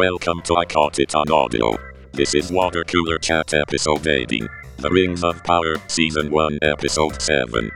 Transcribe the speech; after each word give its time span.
welcome 0.00 0.40
to 0.40 0.56
I 0.56 0.64
Caught 0.64 0.98
It 0.98 1.14
on 1.14 1.30
Audio. 1.30 1.76
This 2.12 2.34
is 2.34 2.50
Water 2.50 2.84
Cooler 2.84 3.18
Chat 3.18 3.52
episode 3.52 4.06
18, 4.06 4.48
The 4.78 4.88
Rings 4.88 5.22
of 5.22 5.44
Power, 5.44 5.74
Season 5.88 6.30
1, 6.30 6.58
Episode 6.62 7.20
7. 7.20 7.70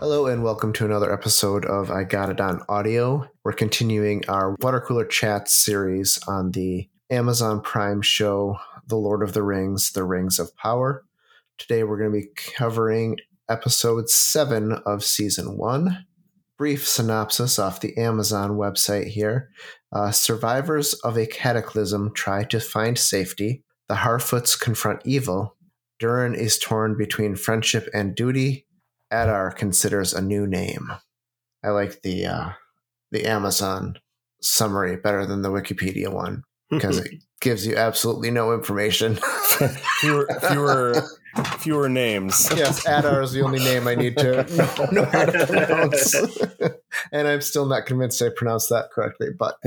Hello 0.00 0.26
and 0.26 0.42
welcome 0.42 0.72
to 0.72 0.84
another 0.84 1.12
episode 1.12 1.64
of 1.66 1.92
I 1.92 2.02
Got 2.02 2.30
It 2.30 2.40
on 2.40 2.62
Audio. 2.68 3.30
We're 3.44 3.52
continuing 3.52 4.24
our 4.28 4.56
water 4.62 4.80
cooler 4.80 5.04
chat 5.04 5.48
series 5.48 6.18
on 6.26 6.50
the 6.50 6.88
Amazon 7.08 7.60
Prime 7.60 8.02
show 8.02 8.58
The 8.88 8.96
Lord 8.96 9.22
of 9.22 9.32
the 9.32 9.44
Rings, 9.44 9.92
The 9.92 10.02
Rings 10.02 10.40
of 10.40 10.56
Power. 10.56 11.04
Today 11.56 11.84
we're 11.84 11.98
going 11.98 12.10
to 12.10 12.26
be 12.26 12.32
covering 12.56 13.18
episode 13.48 14.08
7 14.08 14.72
of 14.84 15.04
season 15.04 15.56
1. 15.56 16.06
Brief 16.58 16.88
synopsis 16.88 17.58
off 17.58 17.80
the 17.80 17.96
Amazon 17.96 18.52
website 18.52 19.08
here. 19.08 19.50
Uh, 19.92 20.10
survivors 20.10 20.94
of 20.94 21.16
a 21.16 21.26
cataclysm 21.26 22.12
try 22.14 22.44
to 22.44 22.60
find 22.60 22.98
safety. 22.98 23.62
The 23.88 23.96
Harfoots 23.96 24.58
confront 24.58 25.02
evil. 25.04 25.56
Durin 25.98 26.34
is 26.34 26.58
torn 26.58 26.96
between 26.96 27.36
friendship 27.36 27.88
and 27.94 28.14
duty. 28.14 28.66
Adar 29.10 29.52
considers 29.52 30.12
a 30.12 30.22
new 30.22 30.46
name. 30.46 30.90
I 31.64 31.70
like 31.70 32.02
the 32.02 32.26
uh, 32.26 32.48
the 33.12 33.24
Amazon 33.26 33.98
summary 34.40 34.96
better 34.96 35.24
than 35.24 35.42
the 35.42 35.50
Wikipedia 35.50 36.12
one 36.12 36.42
because 36.70 36.98
it 36.98 37.22
gives 37.40 37.66
you 37.66 37.76
absolutely 37.76 38.30
no 38.30 38.54
information. 38.54 39.16
fewer, 40.00 40.28
fewer, 40.48 41.02
fewer 41.58 41.88
names. 41.88 42.48
yes, 42.56 42.84
Adar 42.86 43.22
is 43.22 43.32
the 43.32 43.42
only 43.42 43.58
name 43.58 43.86
I 43.86 43.94
need 43.94 44.16
to 44.18 44.44
know, 44.56 44.86
know 44.92 45.04
how 45.04 45.24
to 45.26 45.46
pronounce, 45.46 46.14
and 47.12 47.28
I'm 47.28 47.40
still 47.40 47.66
not 47.66 47.86
convinced 47.86 48.22
I 48.22 48.30
pronounced 48.34 48.70
that 48.70 48.90
correctly. 48.90 49.28
But 49.38 49.58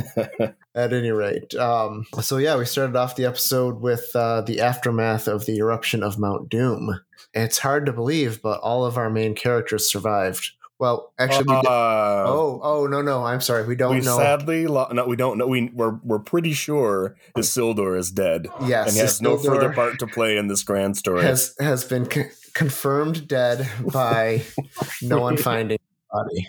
at 0.75 0.93
any 0.93 1.11
rate, 1.11 1.55
um, 1.55 2.05
so 2.21 2.37
yeah, 2.37 2.57
we 2.57 2.65
started 2.65 2.95
off 2.95 3.15
the 3.15 3.25
episode 3.25 3.81
with 3.81 4.09
uh, 4.15 4.41
the 4.41 4.61
aftermath 4.61 5.27
of 5.27 5.45
the 5.45 5.57
eruption 5.57 6.03
of 6.03 6.19
Mount 6.19 6.49
Doom. 6.49 6.99
It's 7.33 7.59
hard 7.59 7.85
to 7.85 7.93
believe, 7.93 8.41
but 8.41 8.59
all 8.61 8.85
of 8.85 8.97
our 8.97 9.09
main 9.09 9.35
characters 9.35 9.91
survived. 9.91 10.52
Well, 10.80 11.11
actually, 11.19 11.44
we 11.49 11.55
Uh, 11.55 12.23
oh, 12.25 12.61
oh 12.63 12.88
no, 12.88 13.02
no, 13.02 13.25
I'm 13.25 13.41
sorry, 13.41 13.67
we 13.67 13.75
don't 13.75 13.94
we 13.95 13.99
know. 13.99 14.17
sadly 14.17 14.66
lo- 14.66 14.88
no, 14.94 15.05
we 15.05 15.17
don't 15.17 15.38
know. 15.38 15.45
We 15.45 15.69
we're 15.73 15.99
we're 16.03 16.19
pretty 16.19 16.53
sure 16.53 17.17
Isildur 17.38 17.97
is 17.97 18.11
dead 18.11 18.47
yes, 18.66 18.88
and 18.88 18.95
he 18.95 19.02
has 19.02 19.21
no 19.21 19.38
further 19.38 19.73
part 19.73 19.99
to 19.99 20.08
play 20.08 20.38
in 20.38 20.47
this 20.47 20.63
grand 20.63 20.95
story. 20.95 21.21
has 21.23 21.53
has 21.59 21.83
been 21.83 22.05
con- 22.05 22.31
confirmed 22.53 23.27
dead 23.27 23.69
by 23.91 24.41
no 25.02 25.19
one 25.19 25.36
finding 25.36 25.80
body. 26.11 26.47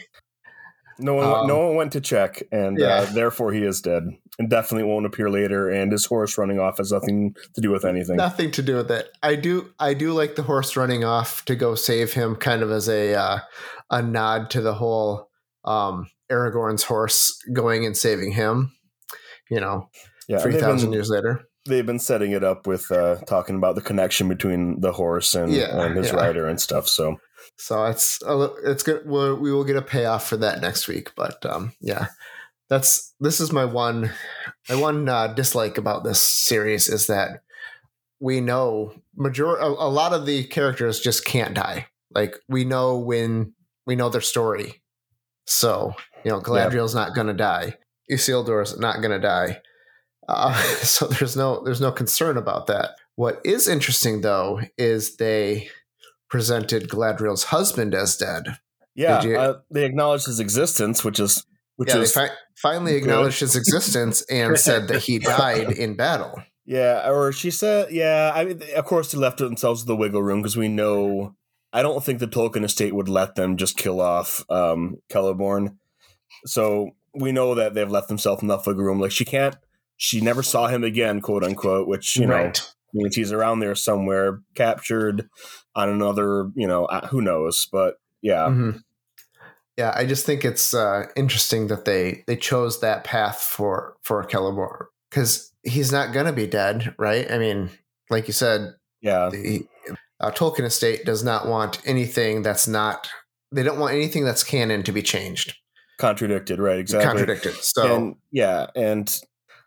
No 1.01 1.15
one 1.15 1.27
um, 1.27 1.47
no 1.47 1.67
one 1.67 1.77
went 1.77 1.93
to 1.93 2.01
check, 2.01 2.43
and 2.53 2.79
yeah. 2.79 2.87
uh, 2.87 3.13
therefore 3.13 3.53
he 3.53 3.63
is 3.63 3.81
dead, 3.81 4.05
and 4.39 4.51
definitely 4.51 4.89
won't 4.89 5.07
appear 5.07 5.31
later. 5.31 5.69
And 5.69 5.91
his 5.93 6.05
horse 6.05 6.39
running 6.39 6.59
off 6.59 6.79
has 6.79 6.93
nothing 6.93 7.35
to 7.55 7.61
do 7.61 7.71
with 7.71 7.85
anything. 7.85 8.17
Nothing 8.17 8.51
to 8.53 8.63
do 8.63 8.77
with 8.77 8.91
it. 8.91 9.09
I 9.23 9.37
do 9.37 9.73
I 9.79 9.95
do 9.95 10.13
like 10.13 10.37
the 10.37 10.43
horse 10.43 10.77
running 10.77 11.05
off 11.05 11.45
to 11.47 11.57
go 11.57 11.75
save 11.75 12.13
him, 12.13 12.37
kind 12.37 12.63
of 12.63 12.71
as 12.71 12.89
a 12.89 13.15
uh, 13.15 13.39
a 13.91 14.03
nod 14.03 14.51
to 14.51 14.61
the 14.61 14.75
whole 14.75 15.31
um, 15.65 16.09
Aragorn's 16.31 16.85
horse 16.85 17.37
going 17.53 17.85
and 17.85 17.97
saving 17.97 18.33
him. 18.33 18.73
You 19.51 19.61
know, 19.61 19.89
yeah, 20.29 20.39
three 20.39 20.59
thousand 20.59 20.93
years 20.93 21.11
later. 21.11 21.43
they've 21.67 21.87
been 21.87 21.99
setting 21.99 22.33
it 22.33 22.43
up 22.43 22.67
with 22.67 22.91
uh, 22.91 23.17
talking 23.27 23.57
about 23.57 23.75
the 23.75 23.83
connection 23.83 24.29
between 24.29 24.81
the 24.81 24.93
horse 24.93 25.35
and, 25.35 25.53
Yeah, 25.53 25.83
and 25.83 25.97
his 25.97 26.09
yeah. 26.09 26.17
rider 26.17 26.47
and 26.49 26.61
stuff. 26.61 26.89
So 26.89 27.17
So 27.61 27.85
it's 27.85 28.23
a 28.23 28.51
it's 28.65 28.83
good. 28.83 29.03
We'll, 29.05 29.37
we 29.37 29.53
will 29.53 29.65
get 29.65 29.77
a 29.77 29.83
payoff 29.83 30.27
for 30.27 30.39
that 30.39 30.63
next 30.63 30.89
week. 30.89 31.13
But 31.15 31.45
um, 31.45 31.73
yeah, 31.81 32.07
that's 32.71 33.15
this 33.21 33.39
is 33.39 33.53
my 33.53 33.67
one 33.67 34.11
my 34.71 34.77
one 34.77 35.07
uh, 35.09 35.29
dislike 35.35 35.77
about 35.77 36.03
this 36.03 36.21
series 36.21 36.89
is 36.89 37.07
that 37.09 37.43
we 38.19 38.41
know 38.41 38.95
major 39.15 39.57
a, 39.57 39.67
a 39.67 39.91
lot 39.91 40.15
of 40.15 40.25
the 40.25 40.45
characters 40.45 41.01
just 41.01 41.27
can't 41.27 41.53
die. 41.53 41.87
Like 42.15 42.37
we 42.49 42.65
know 42.65 42.99
when 42.99 43.53
we 43.87 43.95
know 43.95 44.09
their 44.09 44.23
story. 44.23 44.81
So 45.47 45.95
you 46.25 46.31
know, 46.31 46.41
Galadriel's 46.41 46.95
not 46.95 47.15
going 47.15 47.27
to 47.27 47.35
die. 47.35 47.75
Isildur's 48.11 48.79
not 48.79 49.03
going 49.03 49.13
to 49.13 49.27
die. 49.27 49.61
Uh, 50.27 50.55
so 50.83 51.07
there's 51.09 51.37
no 51.37 51.63
there's 51.63 51.81
no 51.81 51.93
concern 51.93 52.39
about 52.39 52.69
that. 52.69 52.93
What 53.17 53.43
is 53.45 53.69
interesting 53.69 54.23
though 54.23 54.63
is 54.79 55.17
they 55.17 55.69
presented 56.31 56.89
Galadriel's 56.89 57.45
husband 57.45 57.95
as 57.95 58.17
dead. 58.17 58.59
yeah, 58.95 59.21
Did 59.21 59.31
you- 59.31 59.39
uh, 59.39 59.59
they 59.71 59.85
acknowledged 59.85 60.27
his 60.27 60.41
existence, 60.41 61.05
which 61.05 61.21
is 61.21 61.45
which 61.77 61.89
yeah, 61.91 61.99
is 61.99 62.13
they 62.15 62.29
fi- 62.29 62.35
finally 62.57 62.95
acknowledged 62.97 63.41
his 63.41 63.57
existence 63.57 64.23
and 64.31 64.59
said 64.59 64.89
that 64.89 65.03
he 65.03 65.19
died 65.19 65.71
in 65.79 65.97
battle. 65.97 66.43
Yeah, 66.67 67.11
or 67.11 67.33
she 67.33 67.51
said, 67.51 67.91
yeah. 67.91 68.31
I 68.35 68.45
mean, 68.45 68.61
of 68.77 68.85
course, 68.85 69.11
they 69.11 69.19
left 69.19 69.39
themselves 69.39 69.87
the 69.87 69.97
wiggle 69.97 70.23
room 70.23 70.41
because 70.41 70.57
we 70.57 70.69
know. 70.69 71.35
I 71.73 71.83
don't 71.83 72.05
think 72.05 72.19
the 72.19 72.27
Tolkien 72.29 72.65
estate 72.65 72.95
would 72.95 73.09
let 73.09 73.35
them 73.35 73.57
just 73.57 73.77
kill 73.77 74.01
off 74.01 74.45
um, 74.51 74.97
Celeborn. 75.11 75.77
So 76.45 76.91
we 77.15 77.33
know 77.33 77.55
that 77.55 77.75
they've 77.75 77.91
left 77.91 78.09
themselves 78.09 78.43
enough 78.43 78.67
wiggle 78.67 78.85
room. 78.85 79.01
Like 79.01 79.13
she 79.13 79.25
can't, 79.25 79.57
she 79.97 80.21
never 80.21 80.43
saw 80.43 80.67
him 80.69 80.85
again, 80.85 81.21
quote 81.21 81.45
unquote. 81.45 81.89
Which 81.89 82.17
you 82.17 82.27
know 82.27 82.53
means 82.95 83.17
he's 83.17 83.33
around 83.33 83.61
there 83.61 83.75
somewhere, 83.75 84.41
captured 84.55 85.29
on 85.75 85.89
another. 85.89 86.51
You 86.55 86.67
know, 86.67 86.85
uh, 86.87 87.07
who 87.09 87.21
knows? 87.21 87.69
But 87.71 87.97
yeah, 88.23 88.47
Mhm. 88.47 88.83
Yeah, 89.77 89.95
I 89.97 90.05
just 90.05 90.27
think 90.27 90.45
it's 90.45 90.75
uh, 90.75 91.07
interesting 91.17 91.69
that 91.69 91.87
they 91.87 92.25
they 92.27 92.37
chose 92.37 92.81
that 92.81 93.05
path 93.05 93.41
for 93.41 93.97
for 94.03 94.23
Celeborn 94.25 94.87
because 95.09 95.53
he's 95.63 95.91
not 95.91 96.13
going 96.13 96.27
to 96.27 96.33
be 96.33 96.47
dead, 96.47 96.95
right? 96.99 97.31
I 97.31 97.39
mean, 97.39 97.71
like 98.11 98.27
you 98.27 98.35
said, 98.35 98.75
yeah, 99.01 99.31
the 99.31 99.67
uh, 100.21 100.33
Tolkien 100.33 100.65
estate 100.65 101.07
does 101.07 101.25
not 101.25 101.47
want 101.47 101.81
anything 101.87 102.43
that's 102.43 102.69
not. 102.69 103.09
They 103.53 103.63
don't 103.63 103.79
want 103.79 103.95
anything 103.95 104.25
that's 104.25 104.45
canon 104.45 104.83
to 104.83 104.93
be 104.93 105.03
changed, 105.03 105.57
contradicted, 105.99 106.59
right? 106.59 106.79
Exactly. 106.79 107.07
contradicted. 107.07 107.55
So 107.55 107.97
and 107.97 108.17
yeah, 108.31 108.67
and 108.77 109.19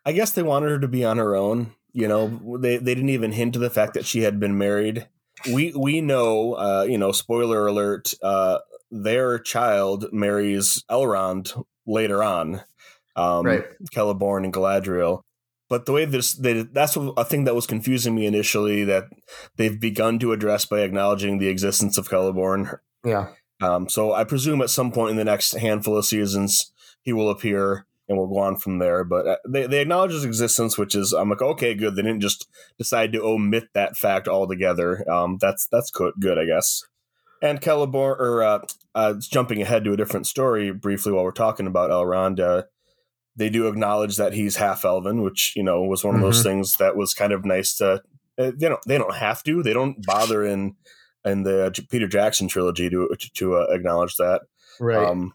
I 0.06 0.12
guess 0.12 0.32
they 0.32 0.44
wanted 0.44 0.70
her 0.70 0.80
to 0.80 0.88
be 0.88 1.04
on 1.04 1.18
her 1.18 1.36
own. 1.36 1.72
You 1.94 2.08
know, 2.08 2.58
they 2.58 2.78
they 2.78 2.96
didn't 2.96 3.10
even 3.10 3.32
hint 3.32 3.54
to 3.54 3.60
the 3.60 3.70
fact 3.70 3.94
that 3.94 4.06
she 4.06 4.22
had 4.24 4.40
been 4.40 4.58
married. 4.58 5.08
We 5.52 5.74
we 5.76 6.02
know, 6.02 6.54
uh, 6.54 6.86
you 6.90 6.98
know, 6.98 7.12
spoiler 7.12 7.68
alert, 7.68 8.14
uh, 8.24 8.60
their 8.90 9.40
child 9.40 10.12
marries 10.12 10.84
Elrond 10.90 11.64
later 11.86 12.24
on, 12.24 12.62
um, 13.16 13.46
right, 13.46 13.66
Celeborn 13.94 14.44
and 14.44 14.54
Galadriel. 14.54 15.22
But 15.70 15.86
the 15.86 15.92
way 15.92 16.06
this, 16.06 16.34
they, 16.34 16.62
that's 16.62 16.96
a 16.96 17.26
thing 17.26 17.46
that 17.46 17.56
was 17.56 17.66
confusing 17.66 18.14
me 18.14 18.26
initially. 18.26 18.84
That 18.84 19.10
they've 19.58 19.80
begun 19.80 20.20
to 20.20 20.32
address 20.32 20.66
by 20.66 20.82
acknowledging 20.82 21.40
the 21.40 21.48
existence 21.48 21.98
of 21.98 22.10
Celeborn. 22.10 22.80
yeah, 23.04 23.30
Um, 23.62 23.90
so 23.90 24.14
I 24.14 24.24
presume 24.24 24.62
at 24.62 24.70
some 24.70 24.92
point 24.92 25.12
in 25.12 25.18
the 25.18 25.24
next 25.24 25.54
handful 25.54 25.98
of 25.98 26.06
seasons 26.06 26.72
he 27.02 27.14
will 27.14 27.30
appear 27.30 27.86
and 28.08 28.18
we'll 28.18 28.28
go 28.28 28.40
on 28.40 28.58
from 28.58 28.80
there. 28.80 29.04
But 29.04 29.28
uh, 29.28 29.38
they, 29.48 29.68
they 29.68 29.82
acknowledge 29.82 30.12
his 30.12 30.26
existence, 30.26 30.78
which 30.78 30.96
is 30.96 31.14
I'm 31.14 31.30
like, 31.30 31.42
okay, 31.42 31.74
good. 31.74 31.96
They 31.96 32.02
didn't 32.02 32.22
just 32.22 32.48
decide 32.78 33.14
to 33.14 33.24
omit 33.24 33.70
that 33.74 33.98
fact 33.98 34.28
altogether. 34.28 35.10
Um, 35.10 35.38
that's 35.40 35.68
that's 35.68 35.92
good, 35.92 36.14
good, 36.20 36.38
I 36.38 36.46
guess. 36.46 36.84
And 37.42 37.60
Celeborn, 37.60 38.20
or 38.20 38.44
uh, 38.44 38.60
uh, 38.96 39.16
jumping 39.20 39.62
ahead 39.62 39.84
to 39.84 39.94
a 39.94 39.98
different 39.98 40.28
story 40.28 40.72
briefly 40.72 41.12
while 41.12 41.24
we're 41.24 41.32
talking 41.32 41.68
about 41.68 41.90
Elrond, 41.90 42.40
uh, 42.40 42.64
they 43.36 43.50
do 43.50 43.68
acknowledge 43.68 44.18
that 44.18 44.34
he's 44.34 44.58
half 44.58 44.86
elven, 44.86 45.24
which 45.24 45.54
you 45.56 45.64
know 45.64 45.82
was 45.84 46.04
one 46.04 46.16
of 46.16 46.22
those 46.22 46.44
things 46.44 46.78
that 46.78 46.96
was 46.96 47.14
kind 47.14 47.34
of 47.34 47.46
nice 47.46 47.76
to. 47.78 48.02
Uh, 48.38 48.52
they 48.56 48.70
don't 48.70 48.80
they 48.88 48.98
don't 48.98 49.16
have 49.16 49.44
to. 49.44 49.64
They 49.64 49.74
don't 49.74 50.06
bother 50.06 50.46
in 50.46 50.76
in 51.26 51.44
the 51.44 51.86
Peter 51.90 52.08
Jackson 52.08 52.48
trilogy 52.48 52.90
to 52.90 53.10
to 53.36 53.56
uh, 53.56 53.68
acknowledge 53.70 54.16
that. 54.18 54.42
right. 54.80 55.08
Um, 55.08 55.34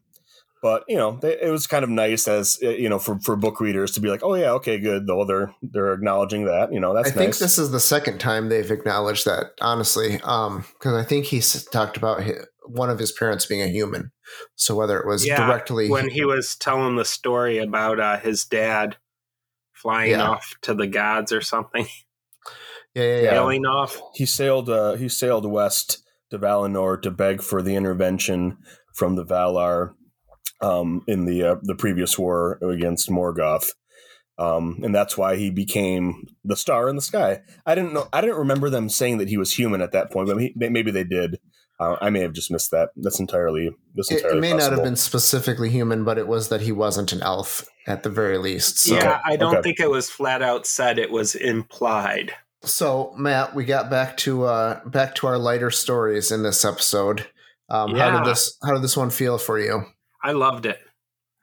but 0.63 0.85
you 0.89 0.97
know, 0.97 1.19
they, 1.21 1.41
it 1.41 1.51
was 1.51 1.67
kind 1.67 1.85
of 1.85 1.91
nice 1.91 2.27
as 2.29 2.59
uh, 2.63 2.71
you 2.71 2.89
know 2.89 2.99
for, 2.99 3.19
for 3.21 3.37
book 3.37 3.61
readers 3.61 3.93
to 3.93 4.01
be 4.01 4.09
like, 4.09 4.23
oh 4.23 4.35
yeah, 4.35 4.51
okay, 4.53 4.79
good. 4.79 5.07
Though 5.07 5.25
they're 5.25 5.55
they're 5.63 5.93
acknowledging 5.93 6.45
that. 6.47 6.73
You 6.73 6.81
know, 6.81 6.95
that's 6.95 7.11
I 7.11 7.13
think 7.13 7.39
this 7.39 7.59
is 7.59 7.71
the 7.71 7.81
second 7.81 8.19
time 8.19 8.49
they've 8.49 8.71
acknowledged 8.71 9.25
that, 9.27 9.53
honestly, 9.61 10.17
because 10.17 10.65
I 10.95 11.05
think 11.05 11.27
he's 11.27 11.65
talked 11.65 11.97
about 11.97 12.23
hi 12.23 12.35
one 12.71 12.91
of 12.91 12.99
his 12.99 13.13
parents 13.13 13.47
being 13.47 13.63
a 13.63 13.69
human. 13.69 14.13
So 14.55 14.75
whether 14.75 14.99
it 14.99 15.07
was 15.07 15.27
Yeah, 15.27 15.39
directly, 15.39 15.89
when 15.89 16.11
he 16.11 16.25
was 16.25 16.55
telling 16.55 16.97
the 16.97 17.05
story 17.05 17.59
about 17.59 17.99
uh, 17.99 18.19
his 18.19 18.45
dad 18.45 18.97
flying 19.73 20.11
Yeah. 20.11 20.29
off 20.29 20.55
to 20.63 20.75
the 20.75 20.87
gods 20.87 21.33
or 21.33 21.41
something, 21.41 21.87
yeah, 22.95 23.03
yeah, 23.05 23.21
yeah, 23.23 23.31
sailing 23.31 23.65
off. 23.65 23.99
he 24.15 24.27
sailed 24.27 24.69
uh, 24.69 24.95
he 24.97 25.09
sailed 25.09 25.51
west 25.51 26.03
to 26.31 26.39
Valinor 26.39 27.01
to 27.01 27.11
beg 27.11 27.41
for 27.43 27.63
the 27.63 27.75
intervention 27.75 28.59
from 28.95 29.17
the 29.17 29.25
Valar 29.25 29.95
um, 30.61 31.03
in 31.07 31.25
the 31.25 31.43
uh, 31.45 31.57
the 31.63 31.75
previous 31.75 32.19
war 32.19 32.59
against 32.63 33.11
Morgoth. 33.11 33.71
Um, 34.39 34.79
and 34.85 34.95
that's 34.95 35.19
why 35.19 35.35
he 35.35 35.51
became 35.51 36.27
the 36.45 36.57
star 36.57 36.89
in 36.89 36.95
the 36.95 37.03
sky. 37.03 37.41
I 37.67 37.75
didn't 37.75 37.93
know. 37.93 38.09
I 38.13 38.21
didn't 38.21 38.37
remember 38.37 38.71
them 38.71 38.89
saying 38.89 39.19
that 39.19 39.29
he 39.29 39.37
was 39.37 39.53
human 39.53 39.81
at 39.83 39.91
that 39.93 40.13
point, 40.13 40.29
but 40.29 40.39
he, 40.39 40.53
maybe 40.55 40.93
they 40.93 41.03
did. 41.05 41.41
Uh, 41.81 41.97
I 42.01 42.11
may 42.11 42.21
have 42.21 42.33
just 42.33 42.51
missed 42.51 42.71
that. 42.73 42.91
That's 42.97 43.19
entirely. 43.21 43.71
That's 43.95 44.11
It, 44.11 44.17
entirely 44.19 44.39
it 44.39 44.41
may 44.41 44.53
not 44.53 44.73
have 44.73 44.83
been 44.85 44.97
specifically 44.97 45.71
human, 45.71 46.05
but 46.05 46.19
it 46.19 46.27
was 46.29 46.49
that 46.51 46.61
he 46.61 46.73
wasn't 46.73 47.13
an 47.13 47.23
elf 47.23 47.65
at 47.87 48.03
the 48.05 48.11
very 48.11 48.39
least. 48.39 48.79
So, 48.79 48.95
yeah, 48.95 49.21
I 49.25 49.37
don't 49.37 49.55
okay. 49.55 49.63
think 49.63 49.81
it 49.81 49.91
was 49.91 50.09
flat 50.11 50.41
out 50.43 50.67
said. 50.67 50.99
It 50.99 51.11
was 51.11 51.35
implied. 51.35 52.33
so 52.65 53.13
Matt, 53.17 53.55
we 53.55 53.65
got 53.65 53.91
back 53.91 54.17
to 54.19 54.45
uh, 54.45 54.85
back 54.89 55.15
to 55.17 55.27
our 55.29 55.39
lighter 55.39 55.71
stories 55.71 56.31
in 56.33 56.43
this 56.43 56.65
episode. 56.65 57.27
Um, 57.69 57.91
How 57.91 57.97
Yeah. 58.09 58.19
did 58.25 58.31
this 58.33 58.57
How 58.65 58.73
did 58.73 58.83
this 58.83 58.97
one 58.97 59.11
feel 59.11 59.39
for 59.39 59.59
you? 59.59 59.83
I 60.23 60.33
loved 60.33 60.67
it. 60.67 60.81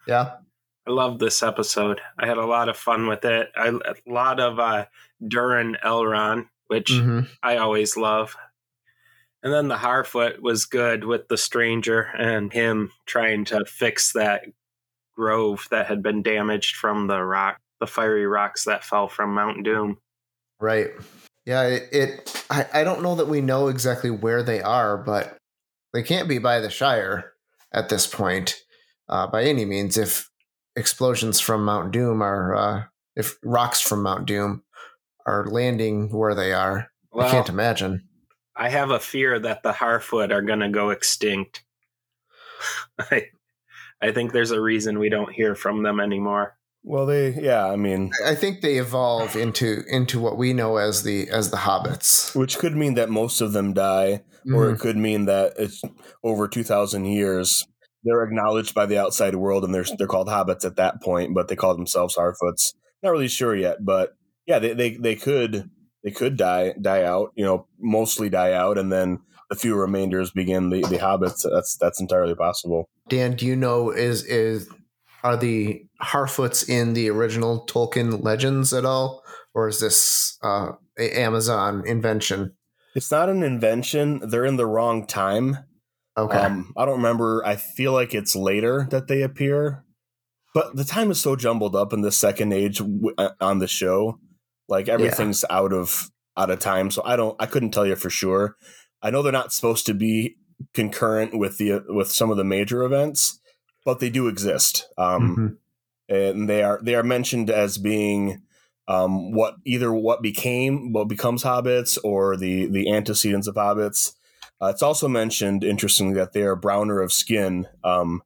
Yeah. 0.07 0.33
I 0.87 0.91
loved 0.91 1.19
this 1.19 1.41
episode. 1.41 1.99
I 2.17 2.27
had 2.27 2.37
a 2.37 2.45
lot 2.45 2.69
of 2.69 2.77
fun 2.77 3.07
with 3.07 3.25
it. 3.25 3.49
I, 3.55 3.69
a 3.69 4.11
lot 4.11 4.39
of 4.39 4.59
uh, 4.59 4.85
Durin 5.25 5.77
Elrond, 5.83 6.47
which 6.67 6.91
hmm 6.91 7.21
I 7.41 7.57
always 7.57 7.97
love. 7.97 8.35
And 9.41 9.53
then 9.53 9.67
the 9.67 9.77
Harfoot 9.77 10.39
was 10.41 10.65
good 10.65 11.03
with 11.03 11.27
the 11.27 11.37
stranger 11.37 12.01
and 12.01 12.51
him 12.51 12.91
trying 13.05 13.45
to 13.45 13.63
fix 13.65 14.13
that 14.13 14.43
grove 15.15 15.67
that 15.69 15.85
had 15.85 16.01
been 16.01 16.23
damaged 16.23 16.75
from 16.75 17.07
the 17.07 17.23
rock, 17.23 17.59
the 17.79 17.87
fiery 17.87 18.25
rocks 18.25 18.65
that 18.65 18.83
fell 18.83 19.07
from 19.07 19.35
Mount 19.35 19.63
Doom. 19.63 19.97
Right. 20.59 20.89
Yeah. 21.45 21.63
It. 21.63 21.89
it 21.91 22.45
I, 22.49 22.65
I 22.73 22.83
don't 22.83 23.03
know 23.03 23.15
that 23.15 23.27
we 23.27 23.41
know 23.41 23.67
exactly 23.67 24.09
where 24.09 24.43
they 24.43 24.61
are, 24.61 24.97
but 24.97 25.37
they 25.93 26.03
can't 26.03 26.27
be 26.27 26.39
by 26.39 26.59
the 26.59 26.69
Shire 26.69 27.33
at 27.71 27.89
this 27.89 28.07
point, 28.07 28.55
uh, 29.09 29.27
by 29.27 29.43
any 29.43 29.65
means. 29.65 29.97
If 29.97 30.29
explosions 30.75 31.39
from 31.39 31.65
Mount 31.65 31.91
Doom 31.91 32.21
are, 32.21 32.55
uh, 32.55 32.83
if 33.15 33.37
rocks 33.43 33.81
from 33.81 34.03
Mount 34.03 34.25
Doom 34.25 34.63
are 35.25 35.45
landing 35.47 36.09
where 36.11 36.35
they 36.35 36.53
are, 36.53 36.91
I 37.17 37.29
can't 37.29 37.49
imagine. 37.49 38.07
I 38.55 38.69
have 38.69 38.91
a 38.91 38.99
fear 38.99 39.37
that 39.39 39.63
the 39.63 39.73
Harfoot 39.73 40.31
are 40.31 40.41
going 40.41 40.59
to 40.59 40.69
go 40.69 40.89
extinct. 40.89 41.63
I, 42.99 43.27
I 44.01 44.11
think 44.11 44.31
there's 44.31 44.51
a 44.51 44.61
reason 44.61 44.99
we 44.99 45.09
don't 45.09 45.31
hear 45.31 45.55
from 45.55 45.83
them 45.83 45.99
anymore. 45.99 46.57
Well, 46.83 47.07
they. 47.07 47.33
Yeah, 47.33 47.65
I 47.65 47.77
mean, 47.77 48.11
I 48.23 48.35
think 48.35 48.61
they 48.61 48.77
evolve 48.77 49.35
into 49.35 49.83
into 49.87 50.19
what 50.19 50.37
we 50.37 50.53
know 50.53 50.77
as 50.77 51.01
the 51.01 51.27
as 51.29 51.49
the 51.49 51.57
hobbits. 51.57 52.35
which 52.35 52.59
could 52.59 52.75
mean 52.75 52.93
that 52.93 53.09
most 53.09 53.41
of 53.41 53.53
them 53.53 53.73
die, 53.73 54.23
or 54.53 54.69
it 54.69 54.79
could 54.79 54.95
mean 54.95 55.25
that 55.25 55.53
it's 55.57 55.81
over 56.23 56.47
two 56.47 56.63
thousand 56.63 57.05
years. 57.05 57.65
They're 58.05 58.23
acknowledged 58.23 58.73
by 58.73 58.85
the 58.85 58.99
outside 58.99 59.35
world, 59.35 59.65
and 59.65 59.73
they're 59.73 59.85
they're 59.97 60.07
called 60.07 60.27
hobbits 60.27 60.63
at 60.63 60.77
that 60.77 61.01
point, 61.01 61.33
but 61.33 61.47
they 61.47 61.55
call 61.55 61.75
themselves 61.75 62.15
Harfoots. 62.15 62.73
Not 63.03 63.09
really 63.09 63.27
sure 63.27 63.55
yet, 63.55 63.83
but 63.83 64.15
yeah, 64.45 64.59
they 64.59 64.73
they, 64.73 64.95
they 64.95 65.15
could 65.15 65.69
they 66.03 66.11
could 66.11 66.37
die 66.37 66.73
die 66.79 67.03
out. 67.03 67.31
You 67.35 67.43
know, 67.43 67.67
mostly 67.79 68.29
die 68.29 68.53
out, 68.53 68.77
and 68.77 68.91
then 68.91 69.19
the 69.49 69.55
few 69.55 69.75
remainders 69.75 70.31
begin 70.31 70.69
the 70.69 70.81
the 70.81 70.99
hobbits. 70.99 71.41
That's 71.51 71.77
that's 71.77 71.99
entirely 71.99 72.35
possible. 72.35 72.87
Dan, 73.09 73.35
do 73.35 73.45
you 73.45 73.55
know 73.55 73.89
is 73.89 74.23
is 74.25 74.69
are 75.23 75.35
the 75.35 75.83
Harfoots 76.03 76.69
in 76.69 76.93
the 76.93 77.09
original 77.09 77.65
Tolkien 77.65 78.23
legends 78.23 78.71
at 78.73 78.85
all, 78.85 79.23
or 79.55 79.67
is 79.67 79.79
this 79.79 80.37
uh, 80.43 80.73
a 80.99 81.19
Amazon 81.19 81.83
invention? 81.87 82.53
It's 82.95 83.11
not 83.11 83.29
an 83.29 83.41
invention. 83.41 84.21
They're 84.29 84.45
in 84.45 84.57
the 84.57 84.67
wrong 84.67 85.07
time. 85.07 85.57
Okay, 86.17 86.37
Um, 86.37 86.73
I 86.77 86.85
don't 86.85 86.97
remember. 86.97 87.45
I 87.45 87.55
feel 87.57 87.91
like 87.91 88.13
it's 88.13 88.35
later 88.35 88.87
that 88.91 89.07
they 89.07 89.21
appear, 89.21 89.83
but 90.53 90.75
the 90.75 90.85
time 90.85 91.11
is 91.11 91.19
so 91.21 91.35
jumbled 91.35 91.75
up 91.75 91.91
in 91.91 92.01
the 92.01 92.11
second 92.11 92.53
age 92.53 92.77
w- 92.77 93.13
uh, 93.17 93.31
on 93.41 93.59
the 93.59 93.67
show. 93.67 94.19
Like 94.69 94.87
everything's 94.87 95.43
out 95.49 95.73
of 95.73 96.09
out 96.37 96.49
of 96.49 96.59
time, 96.59 96.89
so 96.91 97.01
I 97.05 97.15
don't. 97.15 97.35
I 97.39 97.45
couldn't 97.45 97.71
tell 97.71 97.85
you 97.85 97.95
for 97.95 98.09
sure. 98.09 98.55
I 99.01 99.09
know 99.11 99.21
they're 99.21 99.31
not 99.31 99.53
supposed 99.53 99.85
to 99.87 99.93
be 99.93 100.37
concurrent 100.73 101.37
with 101.37 101.57
the 101.57 101.83
with 101.89 102.11
some 102.11 102.31
of 102.31 102.37
the 102.37 102.43
major 102.45 102.83
events, 102.83 103.39
but 103.83 103.99
they 103.99 104.09
do 104.09 104.27
exist. 104.27 104.87
Um, 104.97 105.35
Mhm. 105.35 105.57
and 106.07 106.49
they 106.49 106.63
are 106.63 106.79
they 106.81 106.95
are 106.95 107.03
mentioned 107.03 107.49
as 107.49 107.77
being 107.77 108.41
um, 108.87 109.31
what 109.33 109.55
either 109.65 109.91
what 109.93 110.21
became 110.21 110.93
what 110.93 111.09
becomes 111.09 111.43
hobbits 111.43 111.97
or 112.03 112.37
the 112.37 112.67
the 112.67 112.89
antecedents 112.91 113.47
of 113.47 113.55
hobbits. 113.55 114.13
Uh, 114.61 114.67
it's 114.67 114.81
also 114.83 115.07
mentioned, 115.07 115.63
interestingly, 115.63 116.15
that 116.15 116.33
they 116.33 116.41
are 116.43 116.55
browner 116.55 117.01
of 117.01 117.11
skin 117.11 117.67
um, 117.83 118.21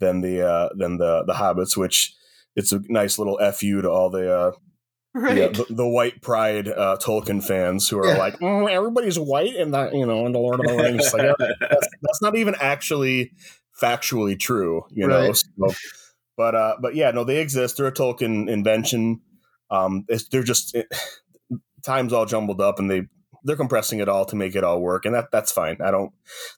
than 0.00 0.20
the 0.22 0.46
uh, 0.46 0.68
than 0.76 0.96
the 0.98 1.24
the 1.26 1.34
hobbits, 1.34 1.76
which 1.76 2.14
it's 2.54 2.72
a 2.72 2.80
nice 2.88 3.18
little 3.18 3.38
fu 3.52 3.82
to 3.82 3.90
all 3.90 4.08
the 4.10 4.34
uh, 4.34 4.52
right. 5.14 5.36
yeah, 5.36 5.48
the, 5.48 5.66
the 5.68 5.86
white 5.86 6.22
pride 6.22 6.68
uh, 6.68 6.96
Tolkien 7.00 7.44
fans 7.44 7.88
who 7.88 7.98
are 7.98 8.06
Yeah. 8.08 8.16
like, 8.16 8.38
"Mm, 8.38 8.70
everybody's 8.70 9.18
white 9.18 9.54
in 9.54 9.72
that 9.72 9.94
you 9.94 10.06
know 10.06 10.24
in 10.26 10.32
the 10.32 10.38
Lord 10.38 10.60
of 10.60 10.66
the 10.66 10.76
Rings. 10.82 11.12
Like, 11.12 11.22
yeah, 11.22 11.32
that's, 11.60 11.88
that's 12.02 12.22
not 12.22 12.36
even 12.36 12.54
actually 12.58 13.32
factually 13.80 14.38
true, 14.38 14.84
you 14.90 15.06
know. 15.06 15.26
Right. 15.26 15.36
So, 15.36 15.74
but 16.38 16.54
uh, 16.54 16.76
but 16.80 16.94
yeah, 16.94 17.10
no, 17.10 17.24
they 17.24 17.38
exist. 17.38 17.76
They're 17.76 17.86
a 17.86 17.92
Tolkien 17.92 18.48
invention. 18.48 19.20
Um, 19.70 20.04
it's, 20.08 20.26
they're 20.28 20.42
just 20.42 20.74
it, 20.74 20.86
time's 21.84 22.14
all 22.14 22.24
jumbled 22.26 22.62
up, 22.62 22.78
and 22.78 22.90
they 22.90 23.02
they're 23.46 23.56
compressing 23.56 24.00
it 24.00 24.08
all 24.08 24.24
to 24.26 24.36
make 24.36 24.56
it 24.56 24.64
all 24.64 24.80
work, 24.80 25.04
and 25.04 25.14
that 25.14 25.30
that's 25.30 25.52
fine. 25.52 25.78
I 25.80 25.90
don't. 25.90 26.12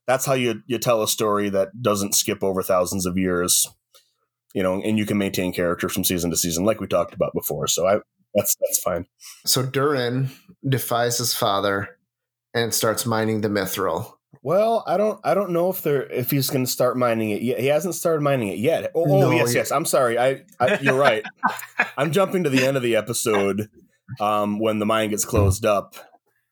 That's 0.07 0.25
how 0.25 0.33
you 0.33 0.63
you 0.67 0.79
tell 0.79 1.03
a 1.03 1.09
story 1.09 1.51
that 1.51 1.83
doesn't 1.83 2.15
skip 2.15 2.43
over 2.43 2.63
thousands 2.63 3.07
of 3.07 3.19
years, 3.19 3.67
you 4.55 4.63
know, 4.63 4.81
and 4.83 4.99
you 4.99 5.07
can 5.07 5.19
maintain 5.19 5.53
character 5.53 5.89
from 5.89 6.05
season 6.05 6.31
to 6.31 6.37
season, 6.37 6.65
like 6.65 6.81
we 6.81 6.87
talked 6.87 7.15
about 7.15 7.35
before. 7.35 7.67
So 7.67 7.87
I 7.87 7.99
that's 8.35 8.57
that's 8.61 8.81
fine. 8.81 9.07
So 9.45 9.63
Durin 9.63 10.31
defies 10.67 11.19
his 11.19 11.35
father 11.35 11.99
and 12.55 12.73
starts 12.73 13.05
mining 13.07 13.43
the 13.43 13.49
mithril. 13.49 14.15
Well, 14.43 14.85
I 14.87 14.97
don't 14.97 15.21
I 15.25 15.35
don't 15.35 15.51
know 15.51 15.71
if 15.71 15.83
they're 15.83 16.09
if 16.11 16.31
he's 16.31 16.49
going 16.49 16.65
to 16.65 16.71
start 16.71 16.97
mining 16.97 17.31
it 17.31 17.43
yet. 17.43 17.61
He 17.61 17.67
hasn't 17.67 17.95
started 17.95 18.23
mining 18.23 18.49
it 18.49 18.59
yet. 18.59 18.93
Oh, 18.95 19.25
oh 19.25 19.31
yes, 19.31 19.55
yes. 19.55 19.71
I'm 19.71 19.85
sorry. 19.85 20.19
I, 20.19 20.43
I 20.59 20.79
you're 20.81 20.99
right. 20.99 21.23
I'm 21.99 22.13
jumping 22.13 22.45
to 22.45 22.51
the 22.51 22.65
end 22.65 22.77
of 22.77 22.83
the 22.83 22.97
episode 22.97 23.69
um, 24.21 24.59
when 24.59 24.79
the 24.79 24.87
mine 24.87 25.11
gets 25.11 25.25
closed 25.25 25.67
up, 25.67 25.97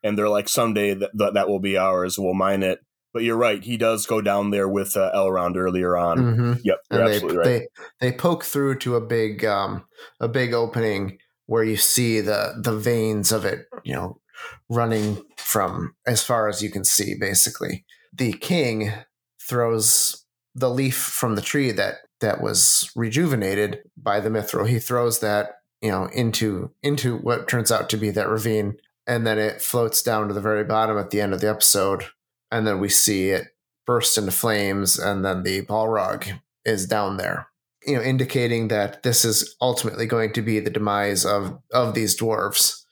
and 0.02 0.16
they're 0.16 0.28
like, 0.28 0.48
someday 0.48 0.94
that 0.94 1.10
that, 1.14 1.34
that 1.34 1.48
will 1.48 1.60
be 1.60 1.76
ours. 1.76 2.18
We'll 2.18 2.34
mine 2.34 2.62
it. 2.62 2.80
But 3.12 3.22
you're 3.22 3.36
right. 3.36 3.64
He 3.64 3.78
does 3.78 4.04
go 4.04 4.20
down 4.20 4.50
there 4.50 4.68
with 4.68 4.94
uh, 4.94 5.10
Elrond 5.14 5.56
earlier 5.56 5.96
on. 5.96 6.18
Mhm. 6.18 6.60
Yep, 6.62 6.78
you're 6.90 7.00
and 7.00 7.08
they, 7.08 7.14
absolutely 7.14 7.38
right. 7.38 7.68
they 8.00 8.10
they 8.10 8.16
poke 8.16 8.44
through 8.44 8.78
to 8.80 8.96
a 8.96 9.00
big 9.00 9.44
um 9.44 9.84
a 10.20 10.28
big 10.28 10.52
opening 10.52 11.18
where 11.46 11.64
you 11.64 11.76
see 11.76 12.20
the 12.20 12.60
the 12.62 12.76
veins 12.76 13.32
of 13.32 13.44
it 13.44 13.66
you 13.84 13.94
know 13.94 14.20
running 14.68 15.22
from 15.36 15.94
as 16.06 16.22
far 16.22 16.48
as 16.48 16.62
you 16.62 16.70
can 16.70 16.84
see 16.84 17.14
basically 17.18 17.84
the 18.12 18.32
king 18.34 18.92
throws 19.40 20.24
the 20.54 20.70
leaf 20.70 20.96
from 20.96 21.34
the 21.36 21.42
tree 21.42 21.70
that 21.70 21.96
that 22.20 22.40
was 22.40 22.90
rejuvenated 22.96 23.80
by 23.96 24.20
the 24.20 24.28
mithril 24.28 24.68
he 24.68 24.78
throws 24.78 25.20
that 25.20 25.52
you 25.80 25.90
know 25.90 26.08
into 26.12 26.70
into 26.82 27.16
what 27.18 27.48
turns 27.48 27.70
out 27.70 27.88
to 27.88 27.96
be 27.96 28.10
that 28.10 28.28
ravine 28.28 28.76
and 29.06 29.26
then 29.26 29.38
it 29.38 29.62
floats 29.62 30.02
down 30.02 30.28
to 30.28 30.34
the 30.34 30.40
very 30.40 30.64
bottom 30.64 30.98
at 30.98 31.10
the 31.10 31.20
end 31.20 31.32
of 31.32 31.40
the 31.40 31.48
episode 31.48 32.04
and 32.50 32.66
then 32.66 32.80
we 32.80 32.88
see 32.88 33.30
it 33.30 33.48
burst 33.86 34.18
into 34.18 34.32
flames 34.32 34.98
and 34.98 35.24
then 35.24 35.42
the 35.42 35.62
balrog 35.62 36.40
is 36.64 36.86
down 36.86 37.16
there 37.16 37.48
you 37.86 37.94
know 37.94 38.02
indicating 38.02 38.68
that 38.68 39.02
this 39.02 39.24
is 39.24 39.56
ultimately 39.60 40.06
going 40.06 40.32
to 40.32 40.42
be 40.42 40.60
the 40.60 40.70
demise 40.70 41.24
of 41.24 41.58
of 41.72 41.94
these 41.94 42.18
dwarves 42.18 42.82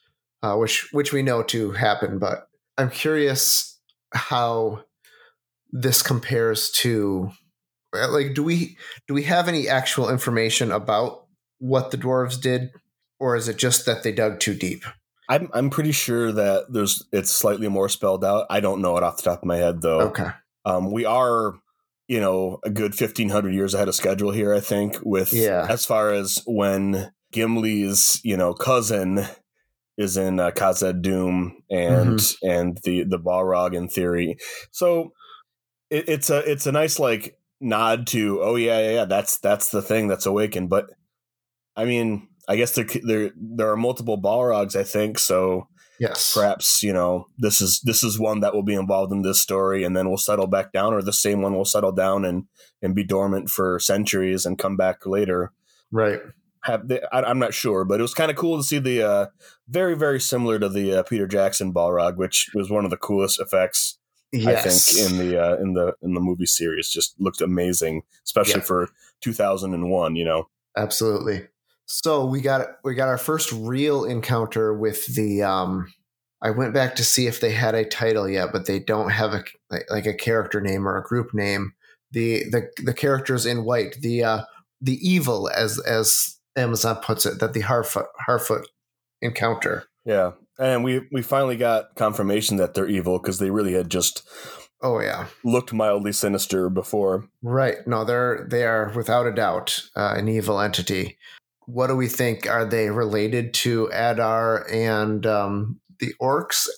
uh, 0.43 0.57
which 0.57 0.89
which 0.93 1.13
we 1.13 1.23
know 1.23 1.43
to 1.43 1.73
happen 1.73 2.19
but 2.19 2.49
i'm 2.79 2.91
curious 2.91 3.79
how 4.13 4.83
this 5.73 6.03
compares 6.03 6.71
to 6.71 7.31
uh, 7.97 8.09
like 8.11 8.35
do 8.35 8.45
we 8.45 8.77
do 9.09 9.15
we 9.15 9.25
have 9.25 9.49
any 9.49 9.69
actual 9.69 10.09
information 10.09 10.71
about 10.71 11.27
what 11.59 11.91
the 11.91 11.99
dwarves 11.99 12.41
did 12.41 12.71
or 13.19 13.35
is 13.35 13.49
it 13.49 13.57
just 13.57 13.87
that 13.87 14.03
they 14.03 14.13
dug 14.13 14.39
too 14.39 14.55
deep 14.55 14.85
I'm 15.29 15.49
I'm 15.55 15.71
pretty 15.71 15.93
sure 15.93 16.33
that 16.33 16.67
there's 16.71 17.03
it's 17.13 17.31
slightly 17.31 17.69
more 17.69 17.89
spelled 17.89 18.25
out. 18.25 18.47
I 18.51 18.61
don't 18.61 18.83
know 18.83 18.97
it 18.97 19.03
off 19.03 19.17
the 19.17 19.23
top 19.23 19.41
of 19.41 19.47
my 19.47 19.57
head 19.57 19.81
though. 19.81 20.01
okay 20.09 20.29
Um, 20.65 20.91
we 20.93 21.05
are, 21.05 21.55
you 22.09 22.21
know, 22.21 22.59
a 22.65 22.71
good 22.71 22.95
fifteen 22.95 23.31
hundred 23.31 23.55
years 23.55 23.75
ahead 23.75 23.89
of 23.89 23.95
schedule 23.95 24.31
here. 24.33 24.53
I 24.55 24.61
think 24.61 24.99
with 25.03 25.33
Yeah. 25.33 25.67
as 25.69 25.85
far 25.87 26.11
as 26.13 26.43
when 26.47 27.13
Gimli's 27.33 28.21
you 28.25 28.37
know 28.37 28.55
cousin 28.55 29.27
is 29.97 30.17
in 30.17 30.41
uh, 30.41 30.51
Khazad-dûm 30.51 31.53
and 31.71 32.21
and 32.43 32.79
the 32.85 33.05
the 33.05 33.19
Balrog 33.19 33.75
in 33.75 33.89
theory. 33.89 34.37
So 34.73 35.13
it, 35.91 36.09
it's 36.09 36.31
a 36.31 36.39
it's 36.51 36.67
a 36.67 36.73
nice 36.73 36.99
like 36.99 37.39
nod 37.61 38.07
to 38.09 38.41
oh 38.43 38.57
yeah 38.57 38.81
yeah 38.81 38.91
yeah 38.91 39.05
that's 39.05 39.39
that's 39.39 39.71
the 39.71 39.81
thing 39.83 40.09
that's 40.09 40.27
awakened. 40.27 40.69
But 40.69 40.91
I 41.77 41.85
mean, 41.85 42.29
I 42.49 42.57
guess 42.57 42.75
there 42.75 42.87
there 43.03 43.31
there 43.37 43.71
are 43.71 43.77
multiple 43.77 44.21
Balrogs. 44.21 44.77
I 44.77 44.85
think 44.85 45.19
so 45.19 45.69
yes 45.99 46.35
perhaps 46.35 46.83
you 46.83 46.93
know 46.93 47.29
this 47.39 47.61
is 47.61 47.81
this 47.85 48.03
is 48.03 48.19
one 48.19 48.41
that 48.41 48.55
will 48.55 48.63
be 48.65 48.75
involved 48.75 49.13
in 49.13 49.23
this 49.23 49.41
story 49.41 49.85
and 49.85 49.97
then 49.97 50.09
we'll 50.09 50.17
settle 50.17 50.47
back 50.47 50.73
down 50.73 50.93
or 50.93 51.03
the 51.03 51.13
same 51.13 51.41
one 51.41 51.55
will 51.55 51.65
settle 51.65 51.93
down 51.93 52.25
and 52.25 52.45
and 52.83 52.95
be 52.95 53.05
dormant 53.05 53.49
for 53.49 53.79
centuries 53.79 54.45
and 54.45 54.59
come 54.59 54.77
back 54.77 55.07
later 55.07 55.53
right 55.93 56.21
have 56.65 56.89
they, 56.89 57.01
I, 57.13 57.23
i'm 57.23 57.39
not 57.39 57.55
sure 57.55 57.85
but 57.85 58.01
it 58.01 58.03
was 58.03 58.15
kind 58.15 58.31
of 58.31 58.37
cool 58.37 58.57
to 58.57 58.65
see 58.65 58.79
the 58.79 59.09
uh 59.09 59.27
very 59.69 59.97
very 59.97 60.21
similar 60.21 60.59
to 60.59 60.69
the 60.69 60.95
uh, 60.95 61.03
peter 61.05 61.29
jackson 61.29 61.73
balrog 61.73 62.17
which 62.17 62.51
was 62.55 62.71
one 62.71 62.85
of 62.85 62.91
the 62.91 62.97
coolest 62.97 63.41
effects 63.41 63.99
Yes. 64.33 64.67
I 64.67 65.03
think 65.03 65.13
in 65.13 65.19
the 65.19 65.41
uh, 65.41 65.57
in 65.59 65.75
the 65.75 65.95
in 66.03 66.15
the 66.15 66.21
movie 66.21 66.47
series 66.47 66.89
just 66.91 67.15
looked 67.21 67.41
amazing, 67.41 68.03
especially 68.25 68.55
Yeah. 68.55 68.65
for 68.67 68.89
2001. 69.21 70.17
You 70.17 70.25
know, 70.25 70.49
Absolutely. 70.77 71.47
So 71.87 72.25
we 72.25 72.41
got 72.41 72.67
we 72.83 72.95
got 72.95 73.09
our 73.09 73.19
first 73.19 73.53
real 73.53 74.05
encounter 74.05 74.75
with 74.75 75.15
the. 75.15 75.43
Um, 75.43 75.93
I 76.43 76.51
went 76.51 76.75
back 76.75 76.95
to 76.97 77.05
see 77.05 77.27
if 77.27 77.41
they 77.41 77.53
had 77.53 77.75
a 77.75 77.85
title 77.85 78.29
yet, 78.29 78.51
but 78.53 78.67
they 78.67 78.79
don't 78.79 79.11
have 79.11 79.33
a 79.33 79.45
like, 79.71 79.87
like 79.91 80.07
a 80.07 80.15
character 80.15 80.61
name 80.61 80.87
or 80.87 80.99
a 80.99 81.03
group 81.03 81.33
name. 81.35 81.73
The 82.11 82.45
the 82.51 82.71
the 82.83 82.95
characters 82.95 83.47
in 83.47 83.65
white, 83.65 83.97
the 84.01 84.25
uh, 84.25 84.43
the 84.81 84.97
evil 85.07 85.49
as 85.51 85.79
as 85.81 86.37
Amazon 86.57 86.97
puts 87.03 87.27
it, 87.27 87.41
that 87.41 87.53
the 87.55 87.63
Harfoot 87.63 88.07
Harfoot 88.29 88.65
encounter. 89.23 89.85
yeah. 90.05 90.33
And 90.57 90.85
we 90.85 91.01
we 91.11 91.21
finally 91.23 91.57
got 91.57 91.97
confirmation 91.97 92.59
that 92.59 92.75
they're 92.75 92.87
evil 92.87 93.19
because 93.19 93.41
they 93.41 93.51
really 93.51 93.73
had 93.73 93.91
just 93.91 94.23
Oh 94.83 95.01
yeah, 95.01 95.27
looked 95.43 95.73
mildly 95.73 96.13
sinister 96.13 96.69
before. 96.69 97.25
right. 97.43 97.79
No, 97.87 98.05
they're 98.05 98.47
they 98.49 98.65
are 98.65 98.93
without 98.95 99.27
a 99.27 99.33
doubt 99.33 99.83
uh, 99.97 100.15
an 100.17 100.29
evil 100.29 100.61
entity. 100.61 101.17
What 101.67 101.87
do 101.87 101.97
we 101.97 102.09
think? 102.09 102.49
Are 102.49 102.65
they 102.65 102.91
related 102.91 103.55
to 103.55 103.89
Adar 103.93 104.67
and 104.71 105.27
um, 105.27 105.81
the 105.99 106.15
orcs, 106.21 106.69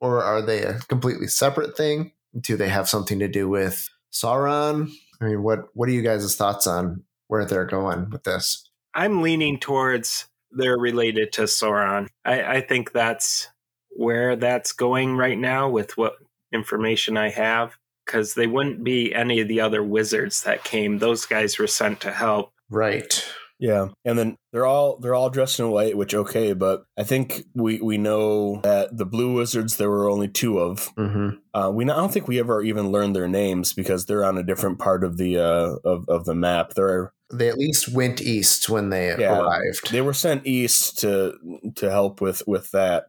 or 0.00 0.22
are 0.22 0.42
they 0.42 0.62
a 0.62 0.78
completely 0.88 1.26
separate 1.28 1.76
thing? 1.76 2.12
Do 2.38 2.56
they 2.56 2.68
have 2.68 2.88
something 2.88 3.18
to 3.20 3.28
do 3.28 3.48
with 3.48 3.88
Sauron? 4.12 4.90
I 5.20 5.24
mean, 5.24 5.42
what 5.42 5.68
what 5.74 5.88
are 5.88 5.92
you 5.92 6.02
guys' 6.02 6.36
thoughts 6.36 6.66
on 6.66 7.04
where 7.28 7.44
they're 7.44 7.64
going 7.64 8.10
with 8.10 8.24
this? 8.24 8.68
I'm 8.94 9.22
leaning 9.22 9.58
towards 9.58 10.26
they're 10.50 10.78
related 10.78 11.32
to 11.32 11.42
Sauron. 11.42 12.08
I, 12.24 12.56
I 12.56 12.60
think 12.60 12.92
that's 12.92 13.48
where 13.90 14.36
that's 14.36 14.72
going 14.72 15.16
right 15.16 15.38
now 15.38 15.68
with 15.68 15.96
what 15.96 16.16
information 16.52 17.16
I 17.16 17.30
have, 17.30 17.76
because 18.04 18.34
they 18.34 18.46
wouldn't 18.46 18.84
be 18.84 19.14
any 19.14 19.40
of 19.40 19.48
the 19.48 19.60
other 19.60 19.82
wizards 19.82 20.42
that 20.44 20.64
came. 20.64 20.98
Those 20.98 21.26
guys 21.26 21.58
were 21.58 21.66
sent 21.66 22.00
to 22.02 22.12
help. 22.12 22.52
Right. 22.70 23.24
Yeah, 23.58 23.88
and 24.04 24.18
then 24.18 24.36
they're 24.52 24.66
all 24.66 24.98
they're 24.98 25.14
all 25.14 25.30
dressed 25.30 25.60
in 25.60 25.70
white, 25.70 25.96
which 25.96 26.14
okay, 26.14 26.52
but 26.54 26.84
I 26.98 27.04
think 27.04 27.44
we 27.54 27.80
we 27.80 27.98
know 27.98 28.60
that 28.62 28.96
the 28.96 29.06
blue 29.06 29.34
wizards 29.34 29.76
there 29.76 29.90
were 29.90 30.10
only 30.10 30.28
two 30.28 30.58
of. 30.58 30.90
Mm-hmm. 30.96 31.28
Uh, 31.54 31.70
we 31.70 31.84
I 31.84 31.96
don't 31.96 32.12
think 32.12 32.26
we 32.26 32.40
ever 32.40 32.62
even 32.62 32.90
learned 32.90 33.14
their 33.14 33.28
names 33.28 33.72
because 33.72 34.06
they're 34.06 34.24
on 34.24 34.38
a 34.38 34.42
different 34.42 34.80
part 34.80 35.04
of 35.04 35.16
the 35.18 35.38
uh, 35.38 35.76
of 35.84 36.04
of 36.08 36.24
the 36.24 36.34
map. 36.34 36.74
They're 36.74 37.12
They 37.32 37.48
at 37.48 37.56
least 37.58 37.88
went 37.88 38.20
east 38.20 38.68
when 38.68 38.90
they 38.90 39.16
Yeah. 39.16 39.38
arrived. 39.40 39.92
they 39.92 40.02
were 40.02 40.14
sent 40.14 40.46
east 40.46 40.98
to 41.00 41.34
to 41.76 41.90
help 41.90 42.20
with 42.20 42.42
with 42.48 42.70
that 42.72 43.04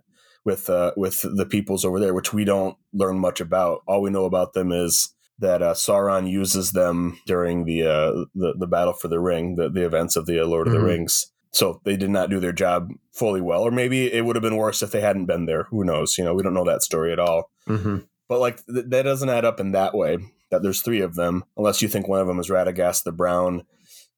with 0.45 0.69
uh 0.69 0.91
with 0.95 1.21
the 1.23 1.47
peoples 1.47 1.83
over 1.83 1.99
there, 1.99 2.13
which 2.13 2.33
we 2.33 2.45
don't 2.45 2.77
learn 2.93 3.17
much 3.17 3.41
about. 3.41 3.81
All 3.87 4.03
we 4.03 4.11
know 4.11 4.25
about 4.25 4.53
them 4.53 4.71
is 4.71 5.14
that 5.39 5.61
uh, 5.61 5.73
Sauron 5.73 6.29
uses 6.29 6.71
them 6.71 7.19
during 7.25 7.65
the 7.65 7.83
uh 7.83 8.11
the, 8.35 8.53
the 8.57 8.67
battle 8.67 8.93
for 8.93 9.07
the 9.09 9.19
ring, 9.19 9.55
the, 9.55 9.69
the 9.69 9.85
events 9.85 10.15
of 10.15 10.25
the 10.25 10.39
uh, 10.41 10.45
Lord 10.45 10.67
of 10.67 10.73
Mhm. 10.73 10.77
the 10.79 10.83
Rings. 10.85 11.31
So 11.51 11.79
they 11.85 11.95
did 11.95 12.09
not 12.09 12.29
do 12.29 12.39
their 12.41 12.51
job 12.51 12.89
fully 13.13 13.39
well, 13.41 13.61
or 13.61 13.71
maybe 13.71 14.11
it 14.11 14.25
would 14.25 14.35
have 14.35 14.43
been 14.43 14.57
worse 14.57 14.83
if 14.83 14.91
they 14.91 14.99
hadn't 15.01 15.25
been 15.27 15.45
there. 15.45 15.63
Who 15.71 15.85
knows? 15.85 16.17
You 16.17 16.25
know, 16.25 16.33
we 16.33 16.43
don't 16.43 16.53
know 16.53 16.65
that 16.65 16.81
story 16.83 17.13
at 17.13 17.19
all. 17.19 17.49
hmm 17.65 17.99
But 18.27 18.39
like 18.39 18.65
th- 18.65 18.85
that 18.89 19.03
doesn't 19.03 19.29
add 19.29 19.45
up 19.45 19.59
in 19.61 19.71
that 19.71 19.93
way. 19.95 20.17
That 20.51 20.61
there's 20.63 20.81
three 20.81 21.01
of 21.01 21.15
them, 21.15 21.43
unless 21.57 21.81
you 21.81 21.87
think 21.87 22.07
one 22.07 22.19
of 22.21 22.27
them 22.27 22.39
is 22.39 22.49
Radagast 22.49 23.03
the 23.03 23.11
Brown, 23.13 23.63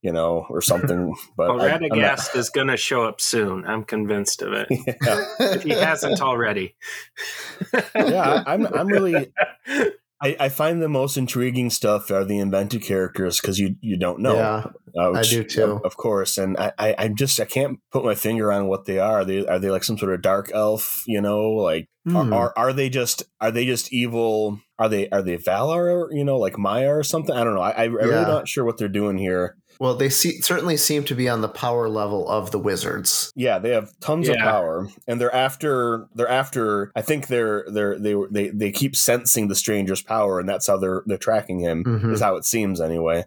you 0.01 0.11
know, 0.11 0.45
or 0.49 0.61
something. 0.61 1.15
But 1.37 1.49
Well, 1.55 1.61
I- 1.61 1.69
I'm 1.69 1.81
not- 1.81 1.91
Radagast 1.91 2.35
is 2.35 2.49
going 2.49 2.67
to 2.67 2.77
show 2.77 3.05
up 3.05 3.21
soon. 3.21 3.65
I'm 3.65 3.83
convinced 3.83 4.41
of 4.41 4.53
it. 4.53 4.67
yeah. 4.71 5.25
If 5.39 5.63
he 5.63 5.69
hasn't 5.71 6.21
already. 6.21 6.75
yeah, 7.95 8.43
I'm 8.47 8.65
I'm 8.67 8.87
really 8.87 9.31
I, 10.21 10.35
I 10.39 10.49
find 10.49 10.81
the 10.81 10.89
most 10.89 11.15
intriguing 11.15 11.69
stuff 11.69 12.09
are 12.09 12.25
the 12.25 12.39
invented 12.39 12.81
characters 12.81 13.39
because 13.39 13.59
you 13.59 13.75
you 13.81 13.97
don't 13.97 14.19
know. 14.19 14.35
Yeah. 14.35 14.65
Uh, 14.99 15.11
I 15.11 15.21
do 15.21 15.43
too. 15.43 15.63
Of, 15.63 15.85
of 15.85 15.97
course, 15.97 16.37
and 16.39 16.57
I, 16.57 16.71
I 16.79 16.95
I'm 16.97 17.15
just 17.15 17.39
I 17.39 17.45
can't 17.45 17.79
put 17.91 18.03
my 18.03 18.15
finger 18.15 18.51
on 18.51 18.67
what 18.67 18.85
they 18.85 18.97
are. 18.97 19.23
They 19.23 19.45
are 19.45 19.59
they 19.59 19.69
like 19.69 19.83
some 19.83 19.97
sort 19.97 20.13
of 20.13 20.21
dark 20.23 20.49
elf? 20.53 21.03
You 21.05 21.21
know, 21.21 21.49
like 21.51 21.87
Hmm. 22.07 22.15
are, 22.15 22.33
are 22.33 22.53
are 22.55 22.73
they 22.73 22.89
just 22.89 23.23
are 23.41 23.51
they 23.51 23.65
just 23.65 23.91
evil? 23.91 24.61
Are 24.79 24.87
they 24.87 25.09
are 25.09 25.21
they 25.21 25.37
Valar? 25.37 26.07
You 26.11 26.23
know, 26.23 26.37
like 26.37 26.57
Maia 26.57 26.89
or 26.95 27.03
something? 27.03 27.35
I 27.35 27.43
don't 27.43 27.53
know. 27.55 27.61
I, 27.61 27.71
I 27.71 27.83
I'm 27.83 27.93
really 27.95 28.25
not 28.25 28.47
sure 28.47 28.63
what 28.63 28.77
they're 28.77 28.87
doing 28.87 29.17
here. 29.17 29.57
Well, 29.79 29.95
they 29.95 30.09
see, 30.09 30.41
certainly 30.41 30.77
seem 30.77 31.03
to 31.05 31.15
be 31.15 31.29
on 31.29 31.41
the 31.41 31.47
power 31.49 31.87
level 31.89 32.27
of 32.29 32.51
the 32.51 32.59
wizards. 32.59 33.31
Yeah, 33.35 33.59
they 33.59 33.69
have 33.71 33.91
tons 33.99 34.27
of 34.29 34.35
power, 34.37 34.87
and 35.07 35.19
they're 35.21 35.33
after 35.33 36.07
they're 36.15 36.27
after. 36.29 36.91
I 36.95 37.01
think 37.01 37.27
they're 37.27 37.65
they're 37.71 37.97
they 37.99 38.15
they 38.31 38.49
they 38.49 38.71
keep 38.71 38.95
sensing 38.95 39.47
the 39.47 39.55
stranger's 39.55 40.01
power, 40.01 40.39
and 40.39 40.47
that's 40.49 40.67
how 40.67 40.77
they're 40.77 41.03
they're 41.05 41.17
tracking 41.17 41.59
him. 41.59 41.83
Mhm. 41.83 42.13
Is 42.13 42.21
how 42.21 42.35
it 42.37 42.45
seems 42.45 42.81
anyway. 42.81 43.25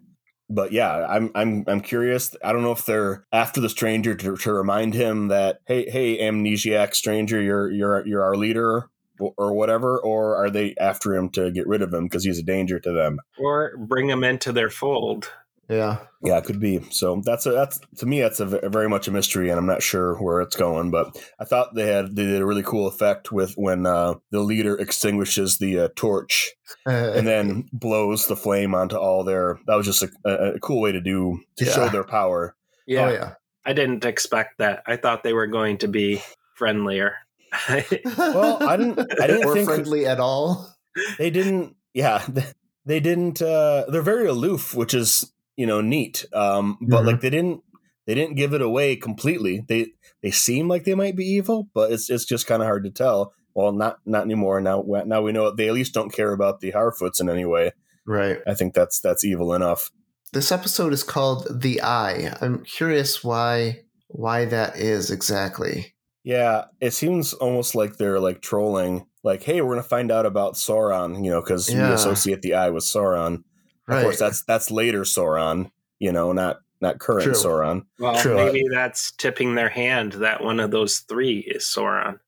But 0.53 0.73
yeah, 0.73 1.07
I'm 1.09 1.31
I'm 1.37 1.65
I'm 1.69 1.81
curious. 1.81 2.35
I 2.43 2.53
don't 2.53 2.63
know 2.63 2.73
if 2.73 2.85
they're 2.85 3.25
after 3.33 3.61
the 3.61 3.69
stranger 3.69 4.17
to, 4.17 4.37
to 4.37 4.53
remind 4.53 4.95
him 4.95 5.29
that 5.29 5.61
hey 5.67 5.89
hey 5.89 6.19
amnesiac 6.19 6.95
stranger, 6.95 7.41
you're 7.41 7.71
you're 7.71 8.05
you're 8.07 8.23
our 8.25 8.35
leader 8.37 8.87
or- 9.21 9.35
or 9.37 9.53
whatever, 9.53 9.99
or 10.01 10.35
are 10.37 10.51
they 10.51 10.75
after 10.81 11.15
him 11.15 11.29
to 11.31 11.51
get 11.53 11.67
rid 11.69 11.83
of 11.83 11.93
him 11.95 12.05
because 12.07 12.25
he's 12.25 12.39
a 12.39 12.43
danger 12.43 12.81
to 12.81 12.91
them? 12.91 13.19
or 13.39 13.77
bring 13.77 14.09
him 14.09 14.25
into 14.25 14.51
their 14.51 14.71
fold. 14.71 15.31
Yeah. 15.71 15.99
Yeah, 16.23 16.37
it 16.39 16.45
could 16.45 16.59
be. 16.61 16.81
So 16.91 17.23
that's 17.25 17.47
a 17.47 17.53
that's 17.53 17.81
to 17.99 18.07
me 18.07 18.21
that's 18.21 18.41
a, 18.41 18.47
very 18.69 18.89
much 18.89 19.09
a 19.09 19.13
mystery, 19.13 19.49
and 19.49 19.59
I'm 19.59 19.67
not 19.67 19.83
sure 19.83 20.17
where 20.17 20.41
it's 20.43 20.57
going. 20.57 20.91
But 20.91 21.17
I 21.39 21.45
thought 21.45 21.75
they 21.75 21.87
had 21.87 22.15
they 22.17 22.25
did 22.25 22.43
a 22.43 22.45
really 22.47 22.63
cool 22.65 22.87
effect 22.89 23.31
with 23.33 23.55
when 23.55 23.87
uh, 23.87 24.15
the 24.31 24.41
leader 24.41 24.77
extinguishes 24.77 25.59
the 25.59 25.79
uh, 25.79 25.89
torch 25.97 26.51
and 26.87 27.27
then 27.27 27.69
blows 27.73 28.27
the 28.27 28.37
flame 28.37 28.75
onto 28.75 28.97
all 28.97 29.25
their. 29.25 29.61
That 29.67 29.77
was 29.77 29.87
just 29.87 30.03
a, 30.03 30.11
a, 30.27 30.55
a 30.55 30.61
cool 30.61 30.81
way 30.81 30.93
to 30.93 31.01
do 31.01 31.39
to 31.57 31.65
Yeah. 31.65 31.73
show 31.73 31.89
their 31.89 32.05
power. 32.05 32.55
Yeah, 32.87 33.07
Oh, 33.07 33.13
yeah. 33.13 33.35
I 33.65 33.73
didn't 33.73 34.05
expect 34.05 34.59
that. 34.59 34.83
I 34.87 34.97
thought 34.97 35.23
they 35.23 35.33
were 35.35 35.47
going 35.47 35.79
to 35.79 35.89
be 35.89 36.21
friendlier. 36.57 37.15
Well, 38.17 38.63
I 38.63 38.77
didn't 38.77 38.99
I 39.21 39.27
didn't 39.27 39.45
or 39.47 39.55
think 39.55 39.69
friendly 39.69 40.07
at 40.07 40.21
all. 40.21 40.75
they 41.19 41.31
didn't. 41.31 41.77
Yeah, 41.95 42.25
they 42.87 43.01
didn't. 43.01 43.41
Uh, 43.41 43.85
they're 43.89 44.03
very 44.03 44.27
aloof, 44.27 44.75
which 44.75 44.95
is 44.95 45.33
you 45.61 45.67
know 45.67 45.81
neat. 45.81 46.17
Um, 46.33 46.65
but 46.91 47.03
Mhm. 47.03 47.07
like 47.07 47.21
they 47.21 47.31
didn't 47.31 47.61
they 48.07 48.15
didn't 48.15 48.37
give 48.37 48.53
it 48.55 48.63
away 48.63 48.97
completely. 48.97 49.55
They 49.69 49.83
they 50.23 50.31
seem 50.31 50.69
like 50.73 50.85
they 50.85 50.95
might 51.03 51.17
be 51.17 51.25
evil, 51.39 51.69
but 51.75 51.93
it's 51.93 52.09
it's 52.11 52.25
just 52.25 52.47
kind 52.47 52.63
of 52.63 52.67
hard 52.67 52.85
to 52.85 52.91
tell. 52.91 53.33
Well, 53.55 53.73
not 53.73 53.99
not 54.07 54.25
anymore. 54.25 54.61
Now 54.61 54.83
now 55.07 55.21
we 55.23 55.33
know 55.33 55.51
they 55.51 55.69
at 55.69 55.75
least 55.75 55.95
don't 55.95 56.13
care 56.13 56.33
about 56.33 56.61
the 56.61 56.73
Harfoots 56.73 57.21
in 57.21 57.29
any 57.29 57.45
way. 57.45 57.73
Right. 58.07 58.39
I 58.47 58.55
think 58.55 58.75
that's 58.75 59.01
that's 59.01 59.25
evil 59.25 59.53
enough. 59.55 59.91
This 60.33 60.53
episode 60.53 60.93
is 60.93 61.03
called 61.03 61.61
The 61.63 61.83
Eye. 61.83 62.33
I'm 62.41 62.65
curious 62.65 63.23
why 63.25 63.81
why 64.09 64.45
that 64.47 64.77
is 64.77 65.11
exactly. 65.11 65.95
Yeah, 66.23 66.65
it 66.81 66.93
seems 66.93 67.33
almost 67.33 67.75
like 67.75 67.97
they're 67.97 68.21
like 68.21 68.41
trolling. 68.43 69.07
Like, 69.25 69.43
hey, 69.43 69.61
we're 69.61 69.75
gonna 69.75 69.83
find 69.97 70.11
out 70.13 70.27
about 70.27 70.55
Sauron, 70.55 71.25
you 71.25 71.31
know, 71.31 71.41
because 71.43 71.69
we 71.69 71.75
associate 71.95 72.43
the 72.43 72.55
eye 72.55 72.71
with 72.71 72.85
Sauron. 72.85 73.43
Right. 73.91 73.99
Of 73.99 74.05
course, 74.05 74.19
that's 74.19 74.43
that's 74.43 74.71
later 74.71 75.03
Sauron, 75.03 75.71
you 75.99 76.13
know, 76.13 76.33
not 76.33 76.61
not 76.81 76.99
current 76.99 77.25
True. 77.25 77.35
Sauron. 77.35 77.85
well, 77.99 78.15
True. 78.21 78.37
maybe 78.37 78.65
that's 78.71 79.11
tipping 79.13 79.55
their 79.55 79.69
hand 79.69 80.13
that 80.15 80.43
one 80.43 80.61
of 80.61 80.71
those 80.71 81.01
three 81.01 81.41
is 81.41 81.65
Sauron. 81.65 82.19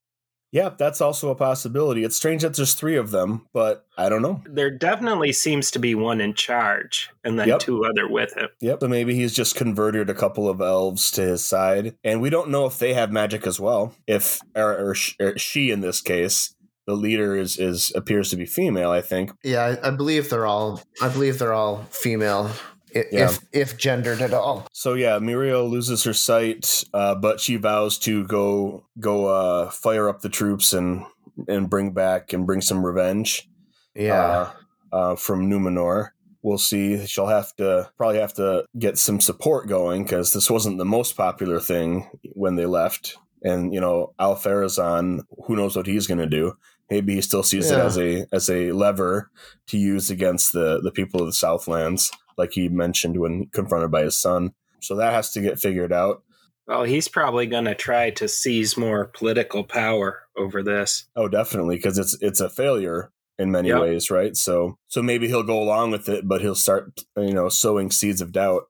Yeah, 0.51 0.69
that's 0.77 1.01
also 1.01 1.31
a 1.31 1.35
possibility. 1.35 2.05
It's 2.05 2.15
strange 2.17 2.43
that 2.43 2.55
there's 2.55 2.75
three 2.75 2.97
of 2.97 3.11
them, 3.11 3.49
but 3.55 3.87
I 3.97 4.11
don't 4.11 4.21
know. 4.21 4.43
There 4.45 4.71
definitely 4.71 5.33
seems 5.33 5.71
to 5.71 5.79
be 5.79 5.95
one 5.95 6.21
in 6.21 6.35
charge, 6.35 7.09
and 7.25 7.39
then 7.39 7.49
Yep. 7.49 7.61
two 7.61 7.83
other 7.87 8.07
with 8.07 8.35
him. 8.37 8.49
Yep, 8.61 8.81
but 8.81 8.91
maybe 8.91 9.15
he's 9.15 9.33
just 9.35 9.55
converted 9.57 10.11
a 10.11 10.15
couple 10.15 10.51
of 10.51 10.61
elves 10.61 11.11
to 11.13 11.23
his 11.23 11.43
side, 11.43 11.95
and 12.05 12.21
we 12.21 12.29
don't 12.29 12.51
know 12.51 12.67
if 12.67 12.79
they 12.79 12.93
have 12.93 13.11
magic 13.11 13.47
as 13.47 13.59
well. 13.59 13.95
If 14.07 14.41
or, 14.55 14.91
or, 14.91 14.95
sh- 14.95 15.17
or 15.19 15.39
she 15.39 15.71
in 15.71 15.81
this 15.81 16.03
case, 16.03 16.55
the 16.87 16.95
leader 16.95 17.37
is 17.37 17.59
is 17.59 17.93
appears 17.95 18.31
to 18.31 18.37
be 18.37 18.47
female. 18.47 18.91
I 18.91 19.01
think. 19.01 19.31
Yeah, 19.45 19.77
I, 19.83 19.89
I 19.89 19.91
believe 19.91 20.31
they're 20.31 20.47
all 20.47 20.81
I 21.01 21.09
believe 21.09 21.39
they're 21.39 21.53
all 21.53 21.85
female. 21.91 22.51
i- 22.95 23.05
Yeah. 23.13 23.31
If 23.31 23.39
if 23.53 23.77
gendered 23.77 24.21
at 24.21 24.33
all. 24.35 24.67
So 24.73 24.95
yeah, 24.95 25.19
Míriel 25.19 25.69
loses 25.71 26.05
her 26.05 26.15
sight, 26.15 26.85
uh, 26.95 27.15
but 27.15 27.41
she 27.41 27.57
vows 27.57 27.99
to 28.01 28.25
go 28.27 28.85
go 29.01 29.27
uh, 29.27 29.71
fire 29.71 30.09
up 30.09 30.21
the 30.23 30.29
troops 30.29 30.73
and 30.73 31.05
and 31.49 31.71
bring 31.71 31.93
back 31.93 32.33
and 32.33 32.47
bring 32.47 32.61
some 32.61 32.85
revenge. 32.85 33.49
Yeah. 33.95 34.15
uh, 34.23 34.51
uh, 34.97 35.17
from 35.17 35.51
Numenor. 35.51 36.11
We'll 36.43 36.59
see. 36.59 37.07
She'll 37.07 37.29
have 37.29 37.55
to 37.57 37.89
probably 37.97 38.19
have 38.19 38.35
to 38.35 38.65
get 38.79 38.99
some 38.99 39.21
support 39.21 39.69
going 39.69 40.03
because 40.03 40.33
this 40.33 40.51
wasn't 40.51 40.77
the 40.79 40.85
most 40.85 41.17
popular 41.17 41.61
thing 41.61 42.11
when 42.35 42.57
they 42.57 42.67
left. 42.67 43.17
And 43.45 43.73
you 43.75 43.81
know, 43.81 44.13
Ar-Pharazôn, 44.19 45.21
who 45.47 45.57
knows 45.57 45.77
what 45.77 45.87
he's 45.87 46.07
going 46.07 46.19
to 46.21 46.27
do? 46.27 46.57
Maybe 46.91 47.15
he 47.15 47.23
still 47.23 47.43
sees 47.43 47.71
it 47.71 47.79
as 47.79 47.99
a 47.99 48.27
as 48.33 48.51
a 48.51 48.73
lever 48.73 49.31
to 49.69 49.79
use 49.79 50.11
against 50.11 50.53
the 50.53 50.81
the 50.83 50.91
people 50.93 51.21
of 51.21 51.27
the 51.27 51.33
Southlands, 51.33 52.11
like 52.37 52.53
he 52.53 52.69
mentioned 52.69 53.19
when 53.19 53.47
confronted 53.47 53.91
by 53.91 54.03
his 54.03 54.17
son. 54.17 54.53
So 54.81 54.97
that 54.97 55.13
has 55.13 55.31
to 55.33 55.41
get 55.41 55.59
figured 55.61 55.93
out. 55.93 56.23
Well, 56.67 56.85
he's 56.85 57.09
probably 57.09 57.47
going 57.47 57.65
to 57.65 57.75
try 57.75 58.11
to 58.11 58.29
seize 58.29 58.77
more 58.77 59.07
political 59.07 59.65
power 59.65 60.23
over 60.37 60.63
this. 60.63 61.07
Oh, 61.17 61.29
definitely, 61.29 61.77
because 61.77 61.99
it's 61.99 62.17
it's 62.21 62.41
a 62.41 62.49
failure. 62.51 63.11
in 63.39 63.51
many 63.51 63.69
Yep. 63.71 63.81
ways, 63.81 64.11
right? 64.11 64.37
So 64.37 64.77
so 64.89 65.03
maybe 65.03 65.27
he'll 65.27 65.43
go 65.43 65.61
along 65.63 65.91
with 65.93 66.09
it, 66.11 66.29
but 66.29 66.43
he'll 66.43 66.55
start 66.55 67.01
you 67.17 67.33
know 67.33 67.49
sowing 67.49 67.91
seeds 67.91 68.21
of 68.21 68.31
doubt. 68.33 68.65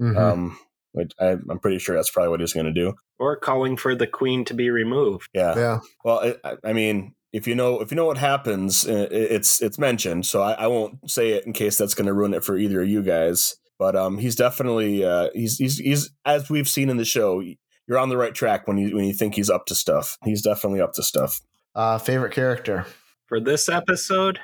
Mhm. 0.00 0.16
Um, 0.18 0.58
which 0.92 1.12
I, 1.20 1.36
I'm 1.48 1.58
pretty 1.60 1.78
sure 1.78 1.94
that's 1.96 2.10
probably 2.10 2.30
what 2.30 2.40
he's 2.40 2.52
going 2.52 2.66
to 2.66 2.72
do. 2.72 2.94
Or 3.18 3.36
calling 3.36 3.76
for 3.76 3.94
the 3.94 4.06
queen 4.06 4.44
to 4.46 4.54
be 4.54 4.70
removed. 4.70 5.28
Yeah. 5.34 5.54
yeah. 5.56 5.78
Well, 6.04 6.20
I- 6.20 6.48
I, 6.48 6.56
I 6.64 6.72
mean, 6.72 7.14
if 7.32 7.46
you 7.46 7.54
know 7.54 7.80
if 7.80 7.90
you 7.92 7.96
know 7.96 8.06
what 8.06 8.18
happens, 8.18 8.86
uh, 8.88 9.06
it's 9.10 9.62
it's 9.62 9.78
mentioned. 9.78 10.26
So 10.26 10.42
I, 10.42 10.52
I 10.52 10.66
won't 10.66 11.08
say 11.10 11.30
it 11.30 11.46
in 11.46 11.52
case 11.52 11.78
that's 11.78 11.94
going 11.94 12.06
to 12.06 12.12
ruin 12.12 12.34
it 12.34 12.42
for 12.44 12.56
either 12.58 12.82
of 12.82 12.88
you 12.88 13.02
guys. 13.02 13.54
But 13.78 13.94
um, 13.96 14.18
he's 14.18 14.34
definitely 14.34 15.04
uh, 15.04 15.30
he's 15.32 15.56
he's 15.56 15.78
he's 15.78 16.10
as 16.24 16.50
we've 16.50 16.68
seen 16.68 16.90
in 16.90 16.96
the 16.96 17.04
show. 17.04 17.40
You're 17.86 17.98
on 17.98 18.08
the 18.08 18.16
right 18.16 18.34
track 18.34 18.66
when 18.68 18.78
you 18.78 18.94
when 18.96 19.04
you 19.04 19.14
think 19.14 19.36
he's 19.36 19.48
up 19.50 19.66
to 19.66 19.74
stuff. 19.76 20.16
He's 20.24 20.42
definitely 20.42 20.80
up 20.80 20.92
to 20.94 21.02
stuff. 21.04 21.40
Uh, 21.74 21.98
favorite 21.98 22.32
character? 22.32 22.84
For 23.28 23.38
this 23.40 23.68
episode, 23.68 24.40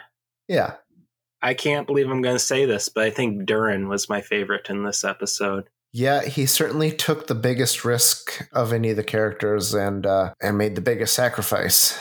Yeah. 0.46 0.74
I 1.42 1.54
can't 1.54 1.86
believe 1.86 2.08
I'm 2.08 2.22
going 2.22 2.36
to 2.36 2.40
say 2.40 2.64
this, 2.66 2.88
but 2.88 3.04
I 3.04 3.10
think 3.10 3.46
Durin 3.46 3.88
was 3.88 4.08
my 4.08 4.20
favorite 4.20 4.70
in 4.70 4.84
this 4.84 5.04
episode. 5.04 5.68
Yeah, 5.92 6.22
he 6.22 6.46
certainly 6.46 6.92
took 6.92 7.26
the 7.26 7.34
biggest 7.34 7.84
risk 7.84 8.46
of 8.52 8.72
any 8.72 8.90
of 8.90 8.96
the 8.96 9.04
characters 9.04 9.72
and 9.74 10.06
uh, 10.06 10.34
and 10.42 10.58
made 10.58 10.74
the 10.74 10.80
biggest 10.80 11.14
sacrifice. 11.14 11.98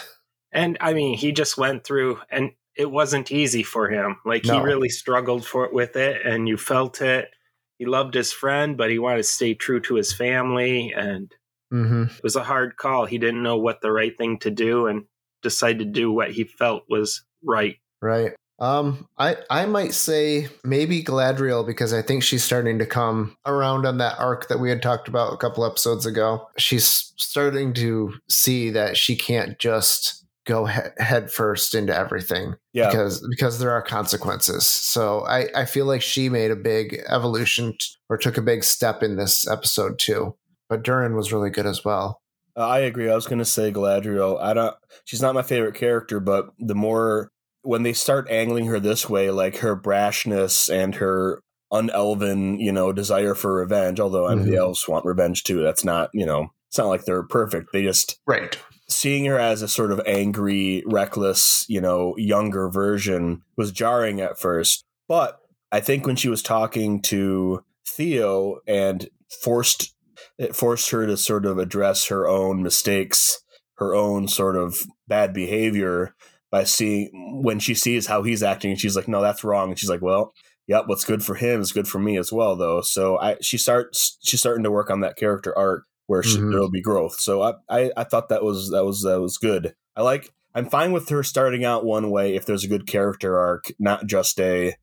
And 0.51 0.77
I 0.81 0.93
mean, 0.93 1.17
he 1.17 1.31
just 1.31 1.57
went 1.57 1.83
through, 1.83 2.19
and 2.29 2.51
it 2.75 2.91
wasn't 2.91 3.31
easy 3.31 3.63
for 3.63 3.89
him. 3.89 4.17
Like 4.25 4.45
he 4.45 4.59
really 4.59 4.89
struggled 4.89 5.45
for 5.45 5.69
with 5.71 5.95
it, 5.95 6.25
and 6.25 6.47
you 6.47 6.57
felt 6.57 7.01
it. 7.01 7.29
He 7.77 7.85
loved 7.85 8.13
his 8.13 8.31
friend, 8.31 8.77
but 8.77 8.89
he 8.89 8.99
wanted 8.99 9.17
to 9.17 9.23
stay 9.23 9.53
true 9.53 9.81
to 9.81 9.95
his 9.95 10.13
family, 10.13 10.93
and 10.95 11.31
hmm 11.71 12.03
it 12.03 12.23
was 12.23 12.35
a 12.35 12.43
hard 12.43 12.77
call. 12.77 13.05
He 13.05 13.17
didn't 13.17 13.43
know 13.43 13.57
what 13.57 13.81
the 13.81 13.91
right 13.91 14.17
thing 14.17 14.39
to 14.39 14.51
do, 14.51 14.87
and 14.87 15.05
decided 15.41 15.79
to 15.79 15.85
do 15.85 16.11
what 16.11 16.31
he 16.31 16.43
felt 16.43 16.83
was 16.89 17.23
right. 17.43 17.77
Right. 18.01 18.33
Um, 18.57 19.07
I 19.17 19.37
I 19.49 19.65
might 19.65 19.93
say 19.93 20.47
maybe 20.63 21.03
Galadriel 21.03 21.65
because 21.65 21.93
I 21.93 22.01
think 22.01 22.23
she's 22.23 22.43
starting 22.43 22.79
to 22.79 22.85
come 22.85 23.35
around 23.45 23.85
on 23.85 23.97
that 23.97 24.17
arc 24.17 24.47
that 24.47 24.59
we 24.59 24.69
had 24.69 24.81
talked 24.81 25.07
about 25.07 25.33
a 25.33 25.37
couple 25.37 25.65
episodes 25.65 26.05
ago. 26.05 26.47
She's 26.57 27.13
starting 27.17 27.73
to 27.73 28.13
see 28.29 28.69
that 28.71 28.95
she 28.95 29.15
can't 29.17 29.59
just 29.59 30.25
go 30.45 30.65
he- 30.65 30.79
head 31.03 31.31
first 31.31 31.73
into 31.73 31.93
everything 31.93 32.53
Yeah, 32.71 32.87
because 32.87 33.25
because 33.29 33.59
there 33.59 33.71
are 33.71 33.81
consequences. 33.81 34.65
So 34.65 35.25
I 35.25 35.47
I 35.53 35.65
feel 35.65 35.85
like 35.85 36.01
she 36.01 36.29
made 36.29 36.51
a 36.51 36.55
big 36.55 37.01
evolution 37.09 37.73
t- 37.73 37.87
or 38.09 38.17
took 38.17 38.37
a 38.37 38.41
big 38.41 38.63
step 38.63 39.03
in 39.03 39.17
this 39.17 39.45
episode 39.47 39.99
too. 39.99 40.35
But 40.69 40.83
Durin 40.83 41.15
was 41.15 41.33
really 41.33 41.49
good 41.49 41.65
as 41.65 41.83
well. 41.83 42.21
Uh, 42.57 42.65
I 42.65 42.79
agree. 42.79 43.09
I 43.09 43.15
was 43.15 43.27
going 43.27 43.39
to 43.39 43.45
say 43.45 43.69
Galadriel. 43.71 44.39
I 44.41 44.53
don't. 44.53 44.75
She's 45.03 45.21
not 45.21 45.35
my 45.35 45.41
favorite 45.41 45.75
character, 45.75 46.21
but 46.21 46.51
the 46.57 46.73
more 46.73 47.31
when 47.65 47.83
they 47.83 47.93
start 47.93 48.29
angling 48.29 48.65
her 48.67 48.79
this 48.79 49.09
way, 49.09 49.31
like 49.31 49.57
her 49.57 49.75
brashness 49.75 50.73
and 50.73 50.95
her 50.95 51.41
unelven, 51.71 52.59
you 52.59 52.71
know, 52.71 52.93
desire 52.93 53.35
for 53.35 53.55
revenge. 53.55 53.99
Although 53.99 54.27
I 54.27 54.35
mean, 54.35 54.49
the 54.49 54.57
elves 54.57 54.87
want 54.87 55.05
revenge 55.05 55.43
too. 55.43 55.61
That's 55.61 55.83
not, 55.83 56.09
you 56.13 56.25
know, 56.25 56.51
it's 56.69 56.77
not 56.77 56.87
like 56.87 57.05
they're 57.05 57.23
perfect. 57.23 57.69
They 57.73 57.83
just 57.83 58.19
Right. 58.27 58.57
seeing 58.87 59.25
her 59.25 59.39
as 59.39 59.61
a 59.61 59.67
sort 59.67 59.91
of 59.91 60.01
angry, 60.05 60.83
reckless, 60.85 61.65
you 61.67 61.81
know, 61.81 62.15
younger 62.17 62.69
version 62.69 63.41
was 63.57 63.71
jarring 63.71 64.21
at 64.21 64.39
first. 64.39 64.83
But 65.07 65.39
I 65.71 65.79
think 65.79 66.05
when 66.05 66.15
she 66.15 66.29
was 66.29 66.41
talking 66.41 67.01
to 67.03 67.63
Theo 67.87 68.59
and 68.67 69.09
forced 69.41 69.93
it 70.37 70.55
forced 70.55 70.89
her 70.89 71.05
to 71.05 71.17
sort 71.17 71.45
of 71.45 71.57
address 71.57 72.07
her 72.07 72.27
own 72.27 72.61
mistakes, 72.61 73.41
her 73.75 73.95
own 73.95 74.27
sort 74.27 74.55
of 74.55 74.85
bad 75.07 75.33
behavior 75.33 76.15
by 76.55 76.63
seeing 76.63 77.09
when 77.43 77.59
she 77.59 77.73
sees 77.73 78.07
how 78.07 78.23
he's 78.23 78.41
acting 78.41 78.71
and 78.71 78.79
she's 78.79 78.95
like, 78.95 79.09
No, 79.09 79.21
that's 79.21 79.43
wrong. 79.43 79.69
And 79.71 79.77
she's 79.77 79.89
like, 79.89 80.01
Well, 80.01 80.33
yep, 80.67 80.83
what's 80.87 81.03
good 81.03 81.21
for 81.21 81.35
him 81.35 81.59
is 81.59 81.73
good 81.73 81.85
for 81.85 81.99
me 81.99 82.17
as 82.17 82.31
well 82.31 82.55
though. 82.55 82.79
So 82.79 83.19
I 83.19 83.35
she 83.41 83.57
starts 83.57 84.17
she's 84.23 84.39
starting 84.39 84.63
to 84.63 84.71
work 84.71 84.89
on 84.89 85.01
that 85.01 85.17
character 85.17 85.53
arc 85.57 85.83
where 86.07 86.23
she, 86.23 86.37
Mhm. 86.37 86.51
there'll 86.51 86.71
be 86.71 86.81
growth. 86.81 87.19
So 87.19 87.41
I, 87.41 87.53
I 87.69 87.91
I 87.97 88.03
thought 88.05 88.29
that 88.29 88.41
was 88.41 88.69
that 88.69 88.85
was 88.85 89.01
that 89.01 89.19
was 89.19 89.37
good. 89.37 89.75
I 89.97 90.01
like 90.01 90.31
I'm 90.53 90.69
fine 90.69 90.93
with 90.93 91.09
her 91.09 91.23
starting 91.23 91.65
out 91.65 91.83
one 91.83 92.09
way 92.09 92.35
if 92.35 92.45
there's 92.45 92.63
a 92.63 92.69
good 92.69 92.87
character 92.87 93.37
arc, 93.37 93.73
not 93.77 94.05
just 94.07 94.39
a 94.39 94.75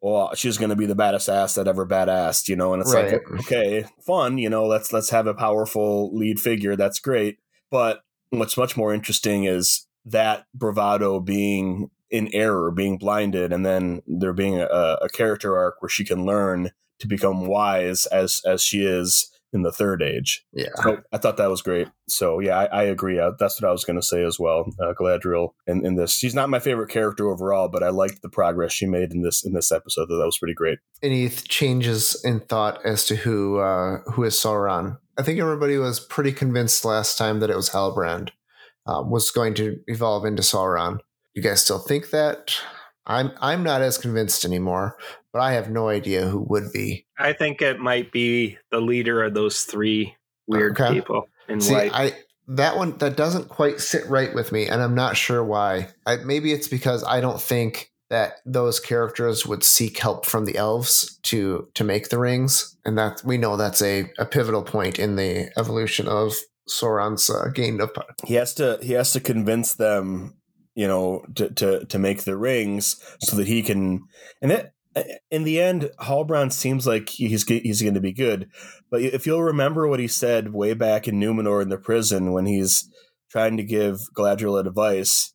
well, 0.00 0.32
she's 0.36 0.58
going 0.58 0.70
to 0.70 0.76
be 0.76 0.86
the 0.86 0.94
baddest 0.94 1.28
ass 1.28 1.56
that 1.56 1.66
ever 1.66 1.84
badassed, 1.86 2.46
you 2.48 2.54
know. 2.54 2.72
And 2.72 2.82
it's 2.82 2.92
like, 2.94 3.20
okay, 3.40 3.86
fun, 4.06 4.38
you 4.38 4.48
know. 4.48 4.64
Let's 4.64 4.92
let's 4.92 5.10
have 5.10 5.26
a 5.26 5.34
powerful 5.34 6.14
lead 6.16 6.38
figure. 6.38 6.76
That's 6.76 7.00
great. 7.00 7.38
But 7.72 8.02
what's 8.30 8.56
much 8.56 8.76
more 8.76 8.94
interesting 8.94 9.44
is 9.44 9.85
that 10.06 10.46
bravado 10.54 11.20
being 11.20 11.90
in 12.10 12.28
error, 12.32 12.70
being 12.70 12.98
blinded, 12.98 13.52
and 13.52 13.66
then 13.66 14.02
there 14.06 14.32
being 14.32 14.60
a, 14.60 14.98
a 15.02 15.08
character 15.08 15.56
arc 15.56 15.82
where 15.82 15.88
she 15.88 16.04
can 16.04 16.24
learn 16.24 16.70
to 17.00 17.06
become 17.08 17.46
wise 17.46 18.06
as 18.06 18.40
as 18.46 18.62
she 18.62 18.84
is 18.84 19.30
in 19.52 19.62
the 19.62 19.72
third 19.72 20.02
age. 20.02 20.44
Yeah. 20.52 20.68
So 20.82 21.02
I 21.12 21.18
thought 21.18 21.36
that 21.38 21.50
was 21.50 21.62
great. 21.62 21.88
So 22.08 22.40
yeah, 22.40 22.58
I, 22.58 22.64
I 22.64 22.82
agree. 22.84 23.18
Uh, 23.18 23.32
that's 23.38 23.60
what 23.60 23.68
I 23.68 23.72
was 23.72 23.84
going 23.84 23.98
to 23.98 24.06
say 24.06 24.22
as 24.24 24.38
well. 24.38 24.66
Uh, 24.80 24.92
Galadriel 24.92 25.50
in, 25.66 25.84
in 25.84 25.96
this, 25.96 26.12
she's 26.12 26.34
not 26.34 26.50
my 26.50 26.58
favorite 26.58 26.90
character 26.90 27.28
overall, 27.28 27.68
but 27.68 27.82
I 27.82 27.88
liked 27.88 28.22
the 28.22 28.28
progress 28.28 28.72
she 28.72 28.86
made 28.86 29.12
in 29.12 29.22
this 29.22 29.44
in 29.44 29.52
this 29.52 29.72
episode. 29.72 30.06
That 30.06 30.16
was 30.16 30.38
pretty 30.38 30.54
great. 30.54 30.78
any 31.02 31.28
th- 31.28 31.48
changes 31.48 32.20
in 32.24 32.40
thought 32.40 32.84
as 32.84 33.06
to 33.06 33.16
who 33.16 33.58
uh, 33.58 33.98
who 34.12 34.24
is 34.24 34.34
Sauron. 34.34 34.98
I 35.18 35.22
think 35.22 35.40
everybody 35.40 35.78
was 35.78 35.98
pretty 35.98 36.32
convinced 36.32 36.84
last 36.84 37.16
time 37.16 37.40
that 37.40 37.48
it 37.48 37.56
was 37.56 37.70
Halbrand 37.70 38.30
um, 38.86 39.10
was 39.10 39.30
going 39.30 39.54
to 39.54 39.78
evolve 39.86 40.24
into 40.24 40.42
Sauron. 40.42 40.98
You 41.34 41.42
guys 41.42 41.62
still 41.62 41.78
think 41.78 42.10
that? 42.10 42.56
I'm 43.06 43.32
I'm 43.40 43.62
not 43.62 43.82
as 43.82 43.98
convinced 43.98 44.44
anymore, 44.44 44.96
but 45.32 45.40
I 45.40 45.52
have 45.52 45.70
no 45.70 45.88
idea 45.88 46.26
who 46.26 46.40
would 46.48 46.72
be. 46.72 47.06
I 47.18 47.32
think 47.32 47.62
it 47.62 47.78
might 47.78 48.10
be 48.10 48.58
the 48.70 48.80
leader 48.80 49.22
of 49.22 49.34
those 49.34 49.62
three 49.62 50.14
weird 50.46 50.78
Okay. 50.80 50.94
people 50.94 51.28
in 51.48 51.60
See, 51.60 51.72
white. 51.72 51.92
I 51.94 52.12
that 52.48 52.76
one 52.76 52.96
that 52.98 53.16
doesn't 53.16 53.48
quite 53.48 53.80
sit 53.80 54.06
right 54.08 54.34
with 54.34 54.52
me, 54.52 54.66
and 54.66 54.82
I'm 54.82 54.94
not 54.94 55.16
sure 55.16 55.44
why. 55.44 55.88
I, 56.06 56.16
maybe 56.16 56.52
it's 56.52 56.68
because 56.68 57.04
I 57.04 57.20
don't 57.20 57.40
think 57.40 57.92
that 58.08 58.34
those 58.44 58.78
characters 58.78 59.44
would 59.44 59.64
seek 59.64 59.98
help 59.98 60.26
from 60.26 60.44
the 60.44 60.56
elves 60.56 61.18
to 61.24 61.68
to 61.74 61.84
make 61.84 62.08
the 62.08 62.18
rings, 62.18 62.76
and 62.84 62.98
that 62.98 63.22
we 63.24 63.36
know 63.36 63.56
that's 63.56 63.82
a, 63.82 64.10
a 64.18 64.26
pivotal 64.26 64.62
point 64.62 64.98
in 64.98 65.16
the 65.16 65.50
evolution 65.58 66.08
of 66.08 66.34
Sauron's 66.68 67.28
uh, 67.30 67.48
gain 67.54 67.80
of 67.80 67.94
power. 67.94 68.14
He 68.24 68.34
has 68.34 68.54
to 68.54 68.78
he 68.82 68.92
has 68.92 69.12
to 69.12 69.20
convince 69.20 69.74
them, 69.74 70.34
you 70.74 70.86
know, 70.86 71.24
to 71.36 71.50
to 71.50 71.84
to 71.86 71.98
make 71.98 72.24
the 72.24 72.36
rings 72.36 72.96
so 73.20 73.36
that 73.36 73.46
he 73.46 73.62
can. 73.62 74.02
And 74.42 74.52
it, 74.52 74.72
in 75.30 75.44
the 75.44 75.60
end, 75.60 75.90
Halbrand 76.00 76.52
seems 76.52 76.86
like 76.86 77.10
he's 77.10 77.46
he's 77.46 77.82
going 77.82 77.94
to 77.94 78.00
be 78.00 78.12
good. 78.12 78.48
But 78.90 79.02
if 79.02 79.26
you'll 79.26 79.42
remember 79.42 79.86
what 79.86 80.00
he 80.00 80.08
said 80.08 80.52
way 80.52 80.74
back 80.74 81.06
in 81.06 81.20
Numenor 81.20 81.62
in 81.62 81.68
the 81.68 81.78
prison 81.78 82.32
when 82.32 82.46
he's 82.46 82.88
trying 83.30 83.56
to 83.58 83.62
give 83.62 84.00
Galadriel 84.16 84.58
advice, 84.58 85.34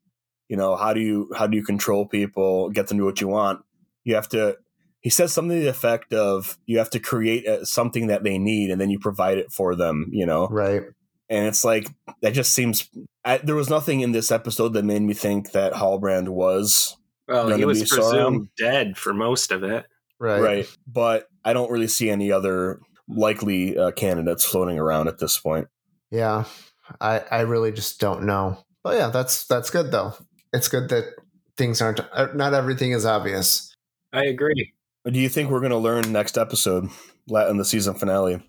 you 0.50 0.58
know, 0.58 0.76
how 0.76 0.94
do 0.94 1.00
you 1.00 1.30
how 1.36 1.48
do 1.48 1.56
you 1.56 1.64
control 1.64 2.08
people, 2.08 2.70
get 2.70 2.88
them 2.88 2.98
to 2.98 3.02
do 3.02 3.06
what 3.06 3.22
you 3.22 3.28
want? 3.28 3.62
You 4.04 4.16
have 4.16 4.30
to. 4.30 4.58
He 5.00 5.10
says 5.10 5.34
something 5.34 5.58
to 5.58 5.64
the 5.64 5.70
effect 5.70 6.14
of 6.14 6.60
you 6.68 6.78
have 6.78 6.92
to 6.92 7.00
create 7.00 7.48
something 7.66 8.08
that 8.08 8.24
they 8.24 8.38
need 8.38 8.70
and 8.70 8.80
then 8.80 8.92
you 8.92 9.00
provide 9.00 9.40
it 9.40 9.52
for 9.52 9.76
them. 9.76 10.08
You 10.12 10.28
know, 10.28 10.48
Right. 10.48 10.84
And 11.32 11.48
it's 11.48 11.64
like 11.64 11.88
that 12.22 12.34
just 12.34 12.54
seems 12.54 12.90
I, 13.26 13.38
there 13.38 13.56
was 13.56 13.70
nothing 13.70 14.02
in 14.02 14.12
this 14.12 14.32
episode 14.32 14.74
that 14.74 14.84
made 14.84 15.02
me 15.02 15.14
think 15.14 15.54
that 15.54 15.74
Halbrand 15.74 16.28
was 16.28 16.98
well, 17.28 17.48
he 17.48 17.66
was 17.66 17.82
be 17.82 17.88
presumed 17.88 18.50
dead 18.58 18.98
for 18.98 19.14
most 19.14 19.52
of 19.52 19.64
it. 19.64 19.86
Right. 20.20 20.42
right, 20.42 20.78
but 20.86 21.28
I 21.44 21.54
don't 21.54 21.72
really 21.72 21.88
see 21.88 22.10
any 22.10 22.32
other 22.32 22.80
likely 23.08 23.76
uh, 23.78 23.92
candidates 23.92 24.46
floating 24.46 24.78
around 24.78 25.08
at 25.08 25.18
this 25.18 25.40
point. 25.40 25.68
Yeah. 26.12 26.44
I 27.00 27.24
I 27.32 27.40
really 27.42 27.72
just 27.72 28.00
don't 28.00 28.24
know. 28.24 28.64
But 28.84 28.98
yeah, 28.98 29.08
that's 29.08 29.46
that's 29.46 29.70
good 29.70 29.92
though. 29.92 30.14
It's 30.52 30.68
good 30.68 30.90
that 30.90 31.14
things 31.58 31.82
aren't 31.82 32.02
uh, 32.12 32.28
not 32.36 32.54
everything 32.54 32.92
is 32.92 33.06
obvious. 33.06 33.74
I 34.12 34.26
agree. 34.26 34.74
Do 35.06 35.20
you 35.20 35.30
think 35.30 35.50
we're 35.50 35.62
going 35.62 35.72
to 35.72 35.78
learn 35.78 36.12
next 36.12 36.38
episode 36.38 36.90
la- 37.28 37.48
in 37.48 37.58
the 37.58 37.66
season 37.66 37.96
finale? 37.96 38.44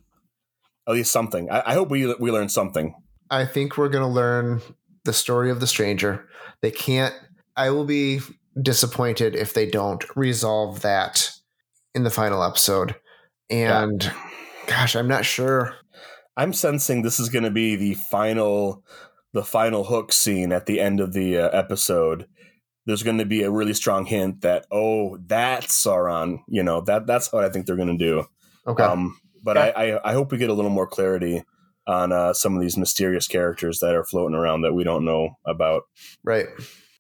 At 0.89 0.95
least 0.95 1.13
something. 1.13 1.51
I, 1.51 1.63
I 1.67 1.75
hope 1.75 1.91
we 1.91 2.13
we 2.15 2.31
learn 2.31 2.49
something. 2.49 2.95
I 3.31 3.47
think 3.47 3.79
we're 3.79 3.89
going 3.89 4.05
to 4.05 4.09
learn 4.09 4.61
the 5.05 5.13
story 5.13 5.51
of 5.51 5.61
the 5.61 5.67
stranger. 5.67 6.29
They 6.61 6.71
can't. 6.71 7.15
I 7.57 7.71
will 7.71 7.85
be 7.85 8.21
disappointed 8.61 9.35
if 9.35 9.55
they 9.55 9.67
don't 9.67 10.05
resolve 10.17 10.83
that 10.83 11.31
in 11.95 12.05
the 12.05 12.11
final 12.11 12.43
episode. 12.43 12.95
And 13.51 14.13
gosh, 14.67 14.97
I'm 14.97 15.09
not 15.09 15.25
sure. 15.25 15.75
I'm 16.37 16.53
sensing 16.53 17.03
this 17.03 17.21
is 17.21 17.29
going 17.29 17.45
to 17.45 17.51
be 17.51 17.77
the 17.77 17.95
final, 18.11 18.85
the 19.33 19.45
final 19.45 19.85
hook 19.85 20.13
scene 20.13 20.53
at 20.53 20.67
the 20.67 20.81
end 20.81 21.01
of 21.01 21.13
the 21.13 21.39
uh, 21.39 21.49
episode. 21.51 22.27
There's 22.87 23.03
going 23.03 23.19
to 23.19 23.27
be 23.27 23.43
a 23.43 23.51
really 23.51 23.75
strong 23.75 24.07
hint 24.07 24.41
that 24.41 24.67
oh, 24.73 25.19
that's 25.27 25.85
Sauron. 25.85 26.41
You 26.49 26.63
know 26.63 26.81
that 26.83 27.07
that's 27.07 27.33
what 27.33 27.45
I 27.45 27.49
think 27.49 27.67
they're 27.67 27.77
going 27.77 27.97
to 27.97 28.05
do. 28.05 28.25
Okay. 28.67 28.83
Um, 28.83 29.19
but 29.43 29.59
I, 29.59 29.71
I 29.71 30.11
I 30.11 30.13
hope 30.13 30.33
we 30.33 30.39
get 30.39 30.51
a 30.51 30.55
little 30.55 30.71
more 30.71 30.87
clarity 30.87 31.43
on 31.87 32.13
uh, 32.13 32.33
some 32.33 32.55
of 32.55 32.61
these 32.61 32.77
mysterious 32.77 33.27
characters 33.27 33.81
that 33.81 33.95
are 33.95 34.05
floating 34.05 34.37
around 34.37 34.63
that 34.63 34.73
we 34.73 34.85
don't 34.85 35.05
know 35.05 35.37
about. 35.47 35.83
right. 36.25 36.47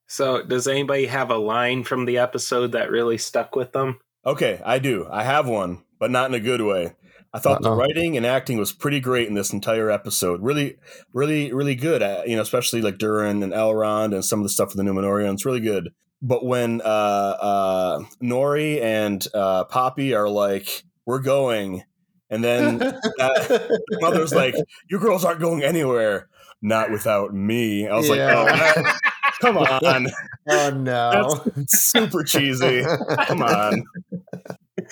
So, 0.09 0.43
does 0.43 0.69
anybody 0.69 1.07
have 1.07 1.31
a 1.31 1.39
line 1.39 1.85
from 1.85 2.05
the 2.05 2.19
episode 2.19 2.73
that 2.73 2.91
really 2.91 3.17
stuck 3.17 3.57
with 3.57 3.73
them? 3.73 3.99
Okay, 4.27 4.61
I 4.63 4.79
do. 4.79 5.07
I 5.11 5.23
have 5.25 5.49
one, 5.49 5.85
but 5.99 6.11
not 6.11 6.29
in 6.29 6.35
a 6.35 6.41
good 6.41 6.61
way. 6.61 6.93
I 7.33 7.39
thought 7.39 7.65
Uh-oh. 7.65 7.71
the 7.71 7.77
writing 7.77 8.19
and 8.19 8.27
acting 8.27 8.59
was 8.59 8.73
pretty 8.73 9.01
great 9.01 9.27
in 9.29 9.33
this 9.35 9.55
entire 9.55 9.91
episode. 9.91 10.43
Really, 10.43 10.77
really, 11.15 11.51
really 11.51 11.75
good. 11.75 12.03
Uh, 12.03 12.23
you 12.27 12.37
know, 12.37 12.43
especially 12.43 12.83
like 12.83 12.99
Durin 12.99 13.43
and 13.43 13.55
Elrond 13.55 14.13
and 14.13 14.23
some 14.23 14.41
of 14.41 14.43
the 14.43 14.51
stuff 14.51 14.69
with 14.75 14.77
the 14.77 14.83
Numenorians. 14.83 15.47
Really 15.47 15.61
good. 15.61 15.95
But 16.21 16.45
when 16.45 16.83
uh, 16.83 16.85
uh, 16.85 17.99
Nori 18.23 18.83
and 18.83 19.27
uh, 19.33 19.65
Poppy 19.65 20.15
are 20.15 20.29
like, 20.29 20.85
"We're 21.07 21.21
going," 21.21 21.85
and 22.33 22.43
then 22.43 22.83
uh, 23.21 23.69
mother's 24.01 24.35
like, 24.35 24.55
"You 24.91 24.99
girls 24.99 25.25
aren't 25.25 25.41
going 25.41 25.63
anywhere, 25.63 26.29
not 26.61 26.91
without 26.91 27.33
me." 27.35 27.87
I 27.87 27.97
was 27.97 28.09
like, 28.09 28.21
"Oh, 28.21 28.93
come 29.41 29.59
on, 29.59 30.09
oh 30.49 30.71
no. 30.71 31.45
super 31.69 32.25
cheesy. 32.25 32.83
Come 33.27 33.43
on." 33.43 33.85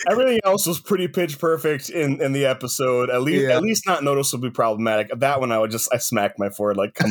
Everything 0.08 0.38
else 0.44 0.66
was 0.66 0.78
pretty 0.78 1.08
pitch 1.08 1.38
perfect 1.38 1.88
in, 1.90 2.22
in 2.22 2.32
the 2.32 2.46
episode. 2.46 3.10
At 3.10 3.22
least, 3.22 3.44
Yeah. 3.44 3.56
at 3.56 3.62
least 3.62 3.86
not 3.86 4.04
noticeably 4.04 4.50
problematic. 4.50 5.10
That 5.18 5.40
one, 5.40 5.50
I 5.52 5.58
would 5.58 5.70
just 5.70 5.92
I 5.92 5.96
smacked 5.96 6.38
my 6.38 6.50
forehead 6.50 6.76
like, 6.76 6.94
come, 6.94 7.10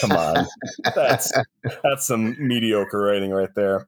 come 0.00 0.12
on, 0.12 0.46
that's 0.94 1.32
that's 1.82 2.06
some 2.06 2.36
mediocre 2.38 3.00
writing 3.00 3.30
right 3.30 3.48
there. 3.56 3.86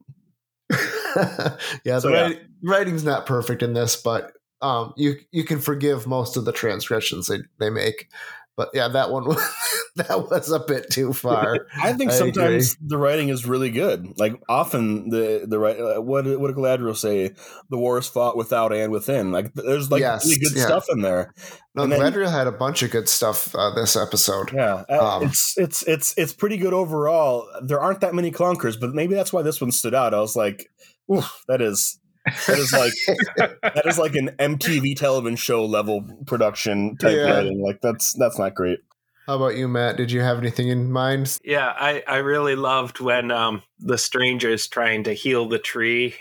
yeah, 0.71 1.99
the 1.99 2.11
yeah. 2.11 2.27
writ- 2.29 2.43
writing's 2.63 3.05
not 3.05 3.27
perfect 3.27 3.63
in 3.63 3.75
this, 3.75 3.97
but 3.97 4.33
um, 4.63 4.95
you 4.97 5.17
you 5.31 5.45
can 5.45 5.59
forgive 5.61 6.07
most 6.07 6.37
of 6.37 6.45
the 6.45 6.53
transgressions 6.53 7.27
they, 7.27 7.39
they 7.59 7.71
make. 7.71 8.09
But 8.55 8.69
yeah, 8.75 8.89
that 8.89 9.11
one 9.11 9.25
was, 9.25 9.43
that 9.97 10.29
was 10.31 10.51
a 10.53 10.61
bit 10.61 10.91
too 10.91 11.13
far. 11.15 11.67
I 11.83 11.95
think 11.95 12.11
I 12.11 12.15
sometimes 12.15 12.77
the 12.83 12.99
writing 12.99 13.31
is 13.31 13.47
really 13.47 13.71
good. 13.71 14.19
Like 14.19 14.43
often 14.47 15.09
the 15.09 15.47
the 15.49 15.59
right 15.59 15.81
uh, 15.81 16.03
what 16.03 16.27
what 16.39 16.49
did 16.49 16.57
Galadriel 16.57 16.95
say? 16.95 17.35
The 17.71 17.79
war 17.79 17.97
is 17.99 18.07
fought 18.09 18.37
without 18.37 18.75
and 18.75 18.93
within. 18.93 19.33
Like 19.33 19.55
there's 19.55 19.91
like 19.91 20.01
Yes, 20.01 20.27
really 20.27 20.39
good 20.39 20.55
yeah. 20.55 20.67
stuff 20.67 20.87
in 20.91 21.01
there. 21.01 21.33
No, 21.75 21.85
And 21.85 21.93
then- 21.93 22.13
had 22.13 22.47
a 22.47 22.53
bunch 22.53 22.83
of 22.83 22.91
good 22.91 23.09
stuff 23.09 23.55
uh, 23.55 23.75
this 23.75 23.97
episode. 23.97 24.53
Yeah, 24.53 24.85
uh, 24.87 25.17
Um, 25.17 25.23
it's 25.25 25.55
it's 25.57 25.83
it's 25.85 26.15
it's 26.19 26.35
pretty 26.35 26.59
good 26.59 26.75
overall. 26.75 27.49
There 27.63 27.81
aren't 27.81 28.01
that 28.03 28.15
many 28.15 28.31
clunkers, 28.31 28.79
but 28.79 28.93
maybe 28.93 29.15
that's 29.15 29.33
why 29.33 29.41
this 29.41 29.63
one 29.63 29.73
stood 29.73 29.95
out. 29.95 30.13
I 30.13 30.21
was 30.21 30.37
like, 30.37 30.69
Oof, 31.11 31.43
that 31.49 31.63
is 31.63 31.99
that 32.25 32.59
is 32.59 32.73
like 32.73 32.93
that 33.63 33.83
is 33.87 33.99
like 33.99 34.15
an 34.15 34.31
MTV 34.39 34.97
television 34.97 35.37
show 35.37 35.65
level 35.65 36.05
production 36.27 36.97
type 36.97 37.17
Yeah. 37.17 37.31
writing. 37.33 37.63
Like 37.63 37.81
that's 37.83 38.13
that's 38.19 38.39
not 38.39 38.55
great. 38.55 38.79
How 39.27 39.37
about 39.37 39.57
you, 39.57 39.69
Matt? 39.69 39.97
Did 39.97 40.11
you 40.11 40.21
have 40.21 40.39
anything 40.39 40.69
in 40.69 40.91
mind? 40.91 41.39
Yeah, 41.45 41.73
I, 41.79 42.03
I 42.09 42.17
really 42.19 42.57
loved 42.57 42.99
when 42.99 43.31
um, 43.31 43.63
the 43.79 43.97
stranger 43.97 44.51
is 44.51 44.67
trying 44.67 45.05
to 45.05 45.13
heal 45.13 45.47
the 45.49 45.61
tree, 45.61 46.17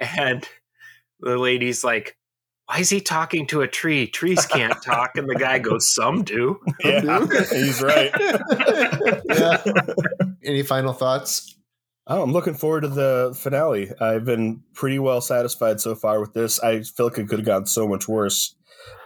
and 0.00 0.46
the 1.20 1.38
lady's 1.38 1.84
like, 1.84 2.16
"Why 2.66 2.78
is 2.80 2.90
he 2.90 3.00
talking 3.00 3.46
to 3.48 3.60
a 3.60 3.68
tree? 3.68 4.08
Trees 4.08 4.46
can't 4.46 4.82
talk." 4.82 5.12
And 5.16 5.28
the 5.28 5.36
guy 5.36 5.60
goes, 5.60 5.94
"Some 5.94 6.24
do." 6.24 6.58
Yeah, 6.84 7.24
he's 7.52 7.80
right. 7.80 8.10
yeah. 9.28 9.62
Any 10.44 10.64
final 10.64 10.92
thoughts? 10.92 11.53
Oh, 12.06 12.22
I'm 12.22 12.32
looking 12.32 12.54
forward 12.54 12.82
to 12.82 12.88
the 12.88 13.34
finale. 13.38 13.90
I've 13.98 14.24
been 14.24 14.62
pretty 14.74 14.98
well 14.98 15.20
satisfied 15.20 15.80
so 15.80 15.94
far 15.94 16.20
with 16.20 16.34
this. 16.34 16.60
I 16.60 16.82
feel 16.82 17.06
like 17.06 17.18
it 17.18 17.28
could 17.28 17.38
have 17.38 17.46
gone 17.46 17.66
so 17.66 17.88
much 17.88 18.06
worse 18.06 18.54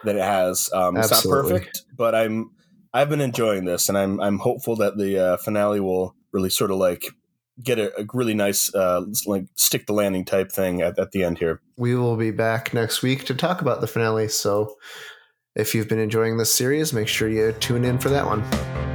than 0.05 0.17
it 0.17 0.23
has. 0.23 0.69
Um, 0.73 0.97
it's 0.97 1.11
not 1.11 1.23
perfect, 1.23 1.83
but 1.97 2.15
I'm 2.15 2.51
I've 2.93 3.09
been 3.09 3.21
enjoying 3.21 3.67
this, 3.67 3.89
and 3.89 3.97
I'm 3.97 4.21
I'm 4.21 4.39
hopeful 4.39 4.75
that 4.77 4.97
the 4.99 5.19
uh, 5.19 5.37
finale 5.37 5.79
will 5.79 6.17
really 6.33 6.51
sort 6.51 6.73
of 6.73 6.79
like 6.79 7.07
get 7.63 7.79
a, 7.79 7.97
a 8.01 8.05
really 8.13 8.35
nice 8.35 8.75
uh, 8.75 9.05
like 9.27 9.47
stick 9.55 9.87
the 9.87 9.93
landing 9.93 10.25
type 10.25 10.51
thing 10.51 10.83
at, 10.83 10.99
at 10.99 11.13
the 11.13 11.23
end 11.23 11.39
here. 11.39 11.61
We 11.77 11.95
will 11.95 12.17
be 12.17 12.33
back 12.33 12.75
next 12.75 13.03
week 13.03 13.25
to 13.27 13.35
talk 13.35 13.61
about 13.61 13.81
the 13.81 13.87
finale. 13.87 14.29
So 14.29 14.75
if 15.55 15.75
you've 15.75 15.89
been 15.89 15.99
enjoying 15.99 16.37
this 16.37 16.53
series, 16.53 16.93
make 16.93 17.09
sure 17.09 17.29
you 17.29 17.53
tune 17.53 17.85
in 17.85 17.99
for 17.99 18.09
that 18.09 18.27
one. 18.27 18.88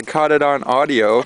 I 0.00 0.02
caught 0.02 0.32
it 0.32 0.40
on 0.40 0.64
audio. 0.64 1.24